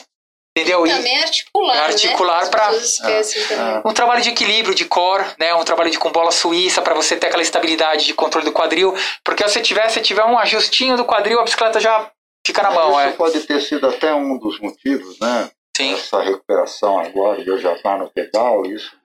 [0.58, 0.88] entendeu?
[0.88, 2.78] E Também é articular, É articular né?
[2.78, 3.82] Esquecem É, também.
[3.88, 5.54] um trabalho de equilíbrio, de core, né?
[5.54, 8.96] Um trabalho de com bola suíça para você ter aquela estabilidade de controle do quadril.
[9.22, 12.10] Porque se tiver, se tiver um ajustinho do quadril, a bicicleta já
[12.48, 13.12] fica na mão, Isso é.
[13.12, 15.50] pode ter sido até um dos motivos, né?
[15.76, 15.94] Sim.
[15.94, 18.96] Essa recuperação agora, e eu já estar no pedal, isso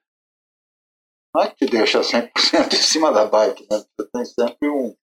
[1.35, 2.31] não é que te deixa 100%
[2.75, 3.83] em cima da bike, né?
[3.99, 4.95] Você tem sempre um,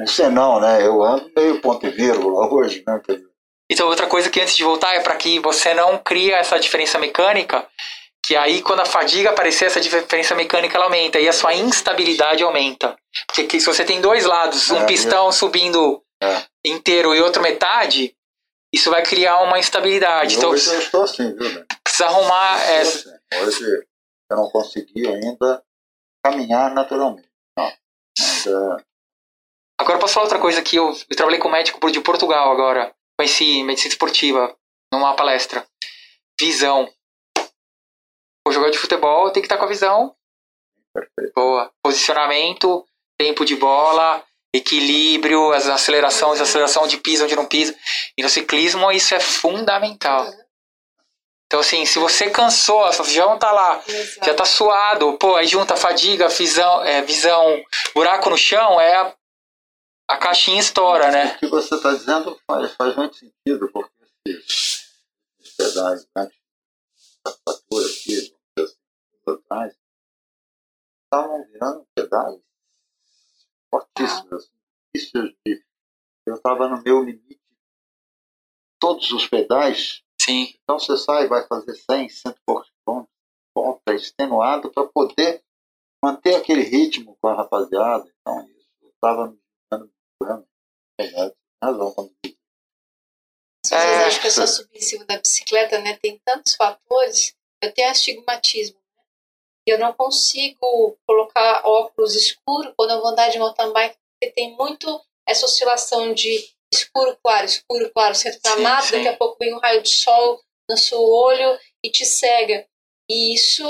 [0.00, 0.84] um senão, né?
[0.86, 3.00] Eu ando meio ponto e vírgula hoje, né?
[3.70, 6.98] Então, outra coisa que antes de voltar é para que você não crie essa diferença
[6.98, 7.66] mecânica,
[8.24, 12.42] que aí quando a fadiga aparecer, essa diferença mecânica ela aumenta e a sua instabilidade
[12.42, 12.96] aumenta.
[13.26, 16.42] Porque que- se você tem dois lados, um É, pistão subindo É.
[16.64, 18.15] inteiro e outro metade,
[18.76, 20.36] isso vai criar uma instabilidade.
[20.36, 21.64] Então, hoje eu estou assim, viu, né?
[21.82, 23.08] precisa arrumar Eu essa.
[23.32, 23.42] assim.
[23.42, 23.86] Hoje
[24.30, 25.62] eu não consegui ainda
[26.22, 27.28] caminhar naturalmente.
[27.58, 27.64] Não.
[27.64, 28.84] Ainda
[29.78, 32.94] Agora posso falar outra coisa que eu, eu trabalhei com um médico de Portugal agora.
[33.18, 34.56] Conheci medicina esportiva
[34.92, 35.66] numa palestra.
[36.40, 36.90] Visão.
[38.46, 40.14] O jogador de futebol tem que estar com a visão
[40.94, 41.32] perfeito.
[41.34, 41.70] boa.
[41.82, 42.86] Posicionamento,
[43.18, 44.24] tempo de bola,
[44.56, 47.74] equilíbrio, as aceleração, desaceleração, onde pisa, onde não pisa.
[48.16, 50.26] E no ciclismo isso é fundamental.
[51.46, 54.26] Então assim, se você cansou, sua visão tá lá, Exato.
[54.26, 57.62] já tá suado, pô, aí junta fadiga, visão, é, visão
[57.94, 59.14] buraco no chão, é a,
[60.08, 61.36] a caixinha estoura, né?
[61.36, 63.92] O que você está dizendo faz, faz muito sentido, porque
[64.26, 64.90] esses,
[65.40, 68.74] esses pedais da fatura aqui, assim,
[69.28, 69.74] atrás,
[71.04, 72.45] estavam virando pedais
[73.70, 74.52] fortíssimos, assim,
[74.94, 75.64] difíceis de.
[76.26, 77.40] Eu estava no meu limite,
[78.80, 80.52] todos os pedais, Sim.
[80.62, 83.14] então você sai, vai fazer 100, 100 e poucos quilômetros,
[83.54, 85.44] volta extenuado para poder
[86.04, 88.12] manter aquele ritmo com a rapaziada.
[88.20, 89.38] Então, isso estava me
[89.70, 89.92] dando.
[91.00, 92.12] Verdade, tem razão quando.
[93.64, 95.96] Às vezes É, acho que é subir em cima da bicicleta, né?
[95.96, 97.36] Tem tantos fatores.
[97.60, 98.78] Eu tenho astigmatismo.
[99.66, 104.56] Eu não consigo colocar óculos escuros quando eu vou andar de mountain bike, porque tem
[104.56, 108.96] muito essa oscilação de escuro, claro, escuro, claro, centro da Sim, mata, sim.
[108.96, 110.40] daqui a pouco vem um raio de sol
[110.70, 112.66] no seu olho e te cega.
[113.10, 113.64] E isso,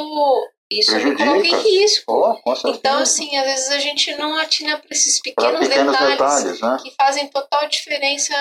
[0.71, 2.13] isso me coloca em risco.
[2.13, 2.69] Oh.
[2.69, 6.79] Então, assim, às vezes a gente não atina para esses pequenos, pequenos detalhes, detalhes, né?
[6.83, 8.35] que fazem total diferença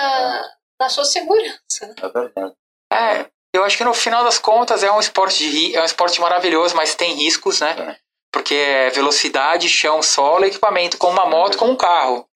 [0.80, 1.86] na sua segurança.
[1.86, 1.94] né?
[2.02, 2.54] É verdade.
[2.92, 6.20] É, eu, acho que no final das contas é um esporte de é um esporte
[6.20, 7.74] maravilhoso, mas tem riscos, né?
[7.78, 7.96] É.
[8.32, 12.26] Porque é velocidade, chão, solo, equipamento, como uma moto, como um carro.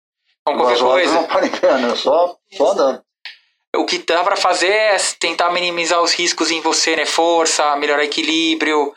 [0.44, 1.14] Como qualquer Mas coisa.
[1.14, 1.94] não ver, né?
[1.94, 3.02] Só, só andando.
[3.76, 7.06] O que dá pra fazer é tentar minimizar os riscos em você, né?
[7.06, 8.92] Força, melhorar equilíbrio,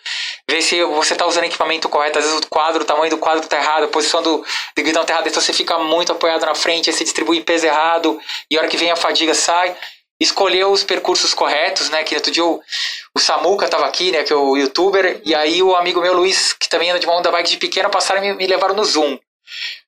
[0.49, 2.17] ver se você tá usando equipamento correto.
[2.17, 4.43] Às vezes o quadro, o tamanho do quadro tá errado, a posição do,
[4.75, 7.67] do guidão tá errada, então você fica muito apoiado na frente, aí você distribui peso
[7.67, 8.19] errado,
[8.49, 9.75] e a hora que vem a fadiga sai.
[10.19, 12.03] Escolher os percursos corretos, né?
[12.03, 12.61] Que outro dia o,
[13.15, 14.23] o Samuca tava aqui, né?
[14.23, 17.15] Que é o youtuber, e aí o amigo meu Luiz, que também anda de uma
[17.15, 19.17] onda bike de pequena, passaram e me, me levaram no Zoom.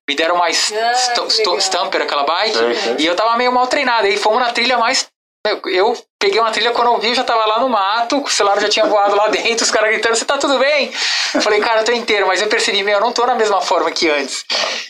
[0.08, 1.58] Me deram mais Ah, legal.
[1.60, 2.58] stamper, aquela bike.
[3.00, 4.06] E eu tava meio mal treinado.
[4.06, 5.08] Aí fomos na trilha mais.
[5.48, 8.28] Eu, eu peguei uma trilha quando eu vi, eu já tava lá no mato, o
[8.28, 10.92] celular já tinha voado lá dentro, os caras gritando, você tá tudo bem?
[11.36, 13.62] Eu falei, cara, eu tô inteiro, mas eu percebi, meu, eu não tô na mesma
[13.62, 14.44] forma que antes.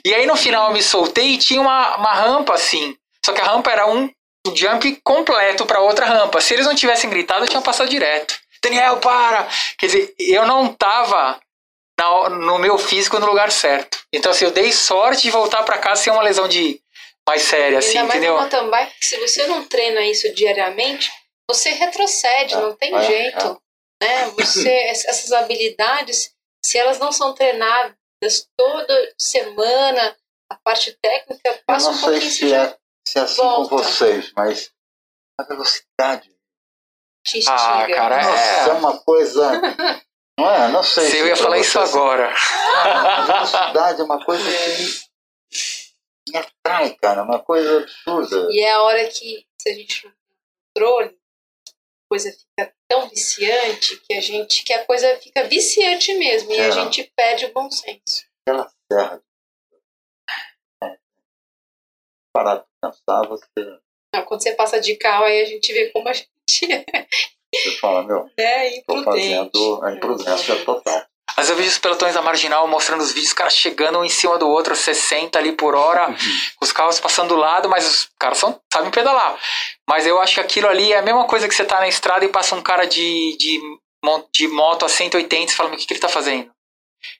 [0.06, 2.96] E aí no final eu me soltei e tinha uma, uma rampa assim.
[3.26, 4.10] Só que a rampa era um
[4.54, 6.41] jump completo pra outra rampa.
[6.41, 8.38] Se eles não tivessem gritado, eu tinha passado direto.
[8.62, 9.48] Daniel, para!
[9.78, 11.39] Quer dizer, eu não tava
[11.98, 14.00] na- no meu físico no lugar certo.
[14.12, 16.82] Então, assim, eu dei sorte de voltar pra casa sem uma lesão de
[17.28, 18.34] mais séria, assim, Ainda mais entendeu?
[18.34, 21.12] no mountain bike, se você não treina isso diariamente,
[21.50, 23.62] você retrocede, não tem é, jeito.
[24.02, 24.26] Né?
[24.38, 26.32] Você, essas habilidades,
[26.64, 27.96] se elas não são treinadas
[28.58, 30.16] toda semana,
[30.52, 32.76] a parte técnica Eu passa não um sei pouquinho se já
[33.08, 33.70] é, se é assim volta.
[33.70, 34.72] com vocês, mas
[35.39, 36.30] a velocidade.
[37.26, 37.95] te Ah, instiga.
[37.95, 38.74] cara, Nossa, é é.
[38.74, 39.51] uma coisa.
[40.38, 40.68] Não é?
[40.68, 41.10] Não sei.
[41.10, 42.34] Se eu ia falar isso vocês- agora.
[42.84, 45.06] A velocidade é uma coisa que
[46.30, 47.24] me atrai, cara.
[47.24, 48.47] Uma coisa absurda.
[48.51, 50.20] E é a hora que, se a gente não tem
[50.76, 51.10] controle,
[51.68, 51.72] a
[52.12, 56.68] coisa fica tão viciante que a gente que a coisa fica viciante mesmo e É.
[56.68, 58.26] a gente perde o bom senso.
[58.47, 59.22] Aquela serra.
[62.36, 63.46] Parar de pensar, você,
[64.14, 66.28] Ah, Quando você passa de carro, aí a gente vê como a gente
[67.56, 69.30] você fala, meu, é tô imprudente.
[69.30, 71.06] fazendo a imprudência total.
[71.38, 74.10] Mas eu vejo os pelotões da marginal mostrando os vídeos, os caras chegando um em
[74.10, 76.16] cima do outro, 60 ali por hora, Uhum.
[76.62, 79.38] os carros passando do lado, mas os caras são, sabem pedalar.
[79.88, 82.26] Mas eu acho que aquilo ali é a mesma coisa que você tá na estrada
[82.26, 83.62] e passa um cara de, de,
[84.34, 86.52] de moto a 180 e fala, "Mas o que, que ele tá fazendo?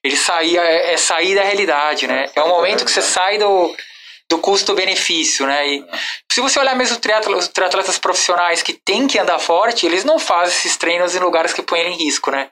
[0.04, 2.30] Ele sair, é, é sair da realidade, né?
[2.36, 3.76] É um momento que você sai do,
[4.30, 5.68] do custo-benefício, né?
[5.68, 5.86] E
[6.32, 10.56] se você olhar mesmo os triatletas profissionais que têm que andar forte, eles não fazem
[10.56, 12.50] esses treinos em lugares que põem ele em risco, né?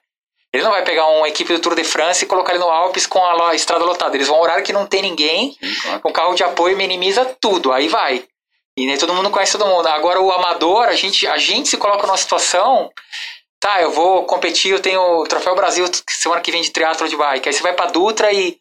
[0.53, 3.07] Ele não vai pegar uma equipe do Tour de France e colocar ele no Alpes
[3.07, 4.15] com a, estrada lotada.
[4.15, 5.99] Eles vão horário que não tem ninguém, Sim, claro.
[6.01, 8.23] com carro de apoio minimiza tudo, aí vai.
[8.77, 9.87] E nem todo mundo conhece todo mundo.
[9.87, 12.91] Agora o amador, a gente, a gente se coloca numa situação,
[13.63, 17.15] tá, eu vou competir, eu tenho o Troféu Brasil semana que vem de triatlo de
[17.15, 17.47] bike.
[17.47, 18.59] Aí você vai pra Dutra e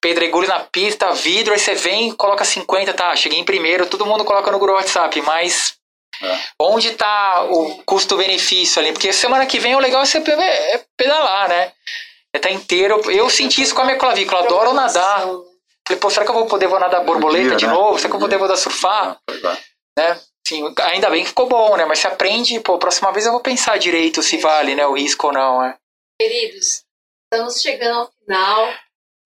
[0.00, 4.06] pedregulho na pista, vidro, aí você vem e coloca 50, tá, cheguei em primeiro, todo
[4.06, 5.74] mundo coloca no grupo WhatsApp, mas
[6.22, 6.38] É.
[6.60, 8.92] onde tá o custo-benefício ali?
[8.92, 11.72] Porque semana que vem o legal é você é pedalar, né?
[12.32, 13.10] É tá inteiro.
[13.10, 15.22] Eu senti isso com a minha clavícula, adoro nadar.
[15.86, 17.72] Falei, pô, será que eu vou poder vou nadar borboleta Podia, de né?
[17.72, 17.98] novo?
[17.98, 19.18] Será que eu vou poder vou dar surfar?
[19.26, 19.56] Pois é.
[19.98, 20.20] Né?
[20.46, 21.84] Sim, ainda bem que ficou bom, né?
[21.84, 24.86] Mas você aprende, pô, próxima vez eu vou pensar direito se vale, né?
[24.86, 25.76] O risco ou não, né?
[26.20, 26.84] Queridos,
[27.24, 28.74] estamos chegando ao final,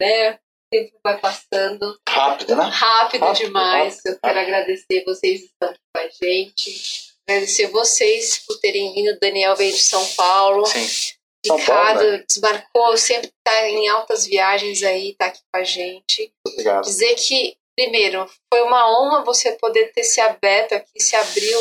[0.00, 0.32] né?
[0.32, 0.38] O
[0.70, 2.64] tempo vai passando Rápido, né?
[2.70, 3.96] rápido, Rápido, demais.
[3.96, 7.14] rápido, Eu quero agradecer vocês que estão aqui com a gente.
[7.28, 9.12] Agradecer vocês por terem vindo.
[9.14, 10.64] O Daniel veio de São Paulo.
[10.66, 11.14] Sim.
[11.46, 12.24] São Ricardo Paulo, né?
[12.28, 16.32] desmarcou, sempre está em altas viagens aí, tá aqui com a gente.
[16.46, 16.84] Obrigado.
[16.84, 21.60] Dizer que, primeiro, foi uma honra você poder ter se aberto aqui, se abriu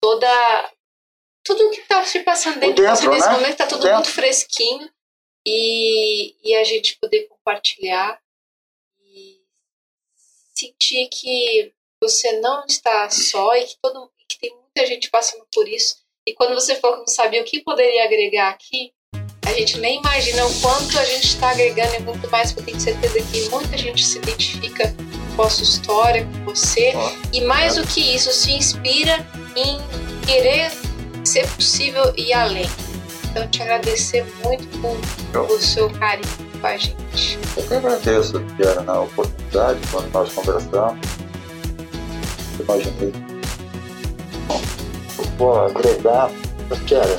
[0.00, 0.72] toda.
[1.44, 3.32] Tudo que está se passando dentro dentro, nesse né?
[3.32, 3.96] momento, está tudo Dentro.
[3.96, 4.88] muito fresquinho.
[5.46, 8.18] E, e a gente poder compartilhar
[9.00, 9.40] e
[10.54, 15.68] sentir que você não está só e que, todo, que tem muita gente passando por
[15.68, 15.96] isso.
[16.26, 18.94] E quando você falou que não sabia o que poderia agregar aqui,
[19.44, 22.76] a gente nem imagina o quanto a gente está agregando e muito mais, porque eu
[22.76, 24.94] tenho certeza que muita gente se identifica
[25.40, 26.92] a sua história, com você.
[26.94, 29.24] Ó, E mais do que isso, se inspira
[29.56, 29.78] em
[30.26, 30.70] querer
[31.24, 32.68] ser possível ir além.
[33.30, 34.96] Então, te agradecer muito por,
[35.32, 35.46] Eu.
[35.46, 36.28] por seu carinho
[36.60, 37.38] com a gente.
[37.56, 40.98] Eu que agradeço, Tiara, na oportunidade, quando nós conversamos.
[42.58, 43.12] Eu imaginei.
[44.46, 44.60] Bom,
[45.18, 46.30] eu vou agregar,
[46.86, 47.18] Tiara,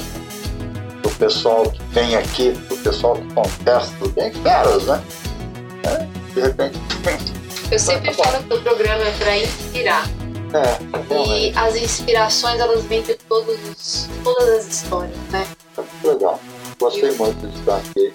[1.03, 5.03] o pessoal que vem aqui, o pessoal que contesta, bem feras, né?
[5.84, 6.80] É, de repente,
[7.74, 10.06] Eu sempre falo que o programa é para inspirar.
[10.54, 10.78] é,
[11.10, 15.48] bom, é, E as inspirações, elas vêm de todos os, todas as histórias, né?
[15.76, 16.40] muito legal.
[16.80, 18.14] Gostei muito de estar aqui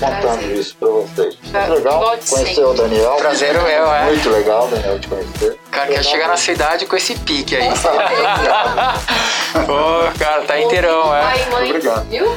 [0.00, 1.36] contando isso para vocês.
[1.50, 2.64] Pra- Muito legal volte conhecer sempre.
[2.64, 3.14] o Daniel.
[3.16, 4.04] Prazer é meu, é.
[4.04, 5.58] Muito legal, Daniel, te conhecer.
[5.70, 7.68] Cara, quer chegar na cidade com esse pique aí.
[9.66, 10.42] Pô, cara.
[10.42, 11.22] Tá inteirão, é.
[11.22, 12.04] Pai e mãe, Obrigado.
[12.08, 12.26] viu?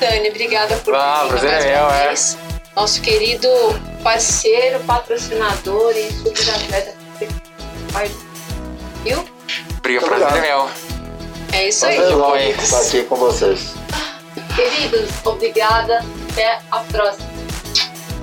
[0.00, 2.14] Dani, obrigada por Ah, vir prazer mais é uma meu, é.
[2.78, 3.48] Nosso querido
[4.04, 6.94] parceiro, patrocinador e super atleta.
[7.92, 8.08] Pai,
[9.02, 9.28] Viu?
[9.82, 10.44] Briga, Muito prazer
[11.52, 11.96] é isso aí.
[11.96, 13.74] Prazer estar aqui com vocês.
[14.54, 16.04] Queridos, obrigada.
[16.30, 17.28] Até a próxima.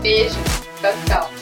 [0.01, 0.37] Beijo.
[0.79, 1.34] Tchau, tchau.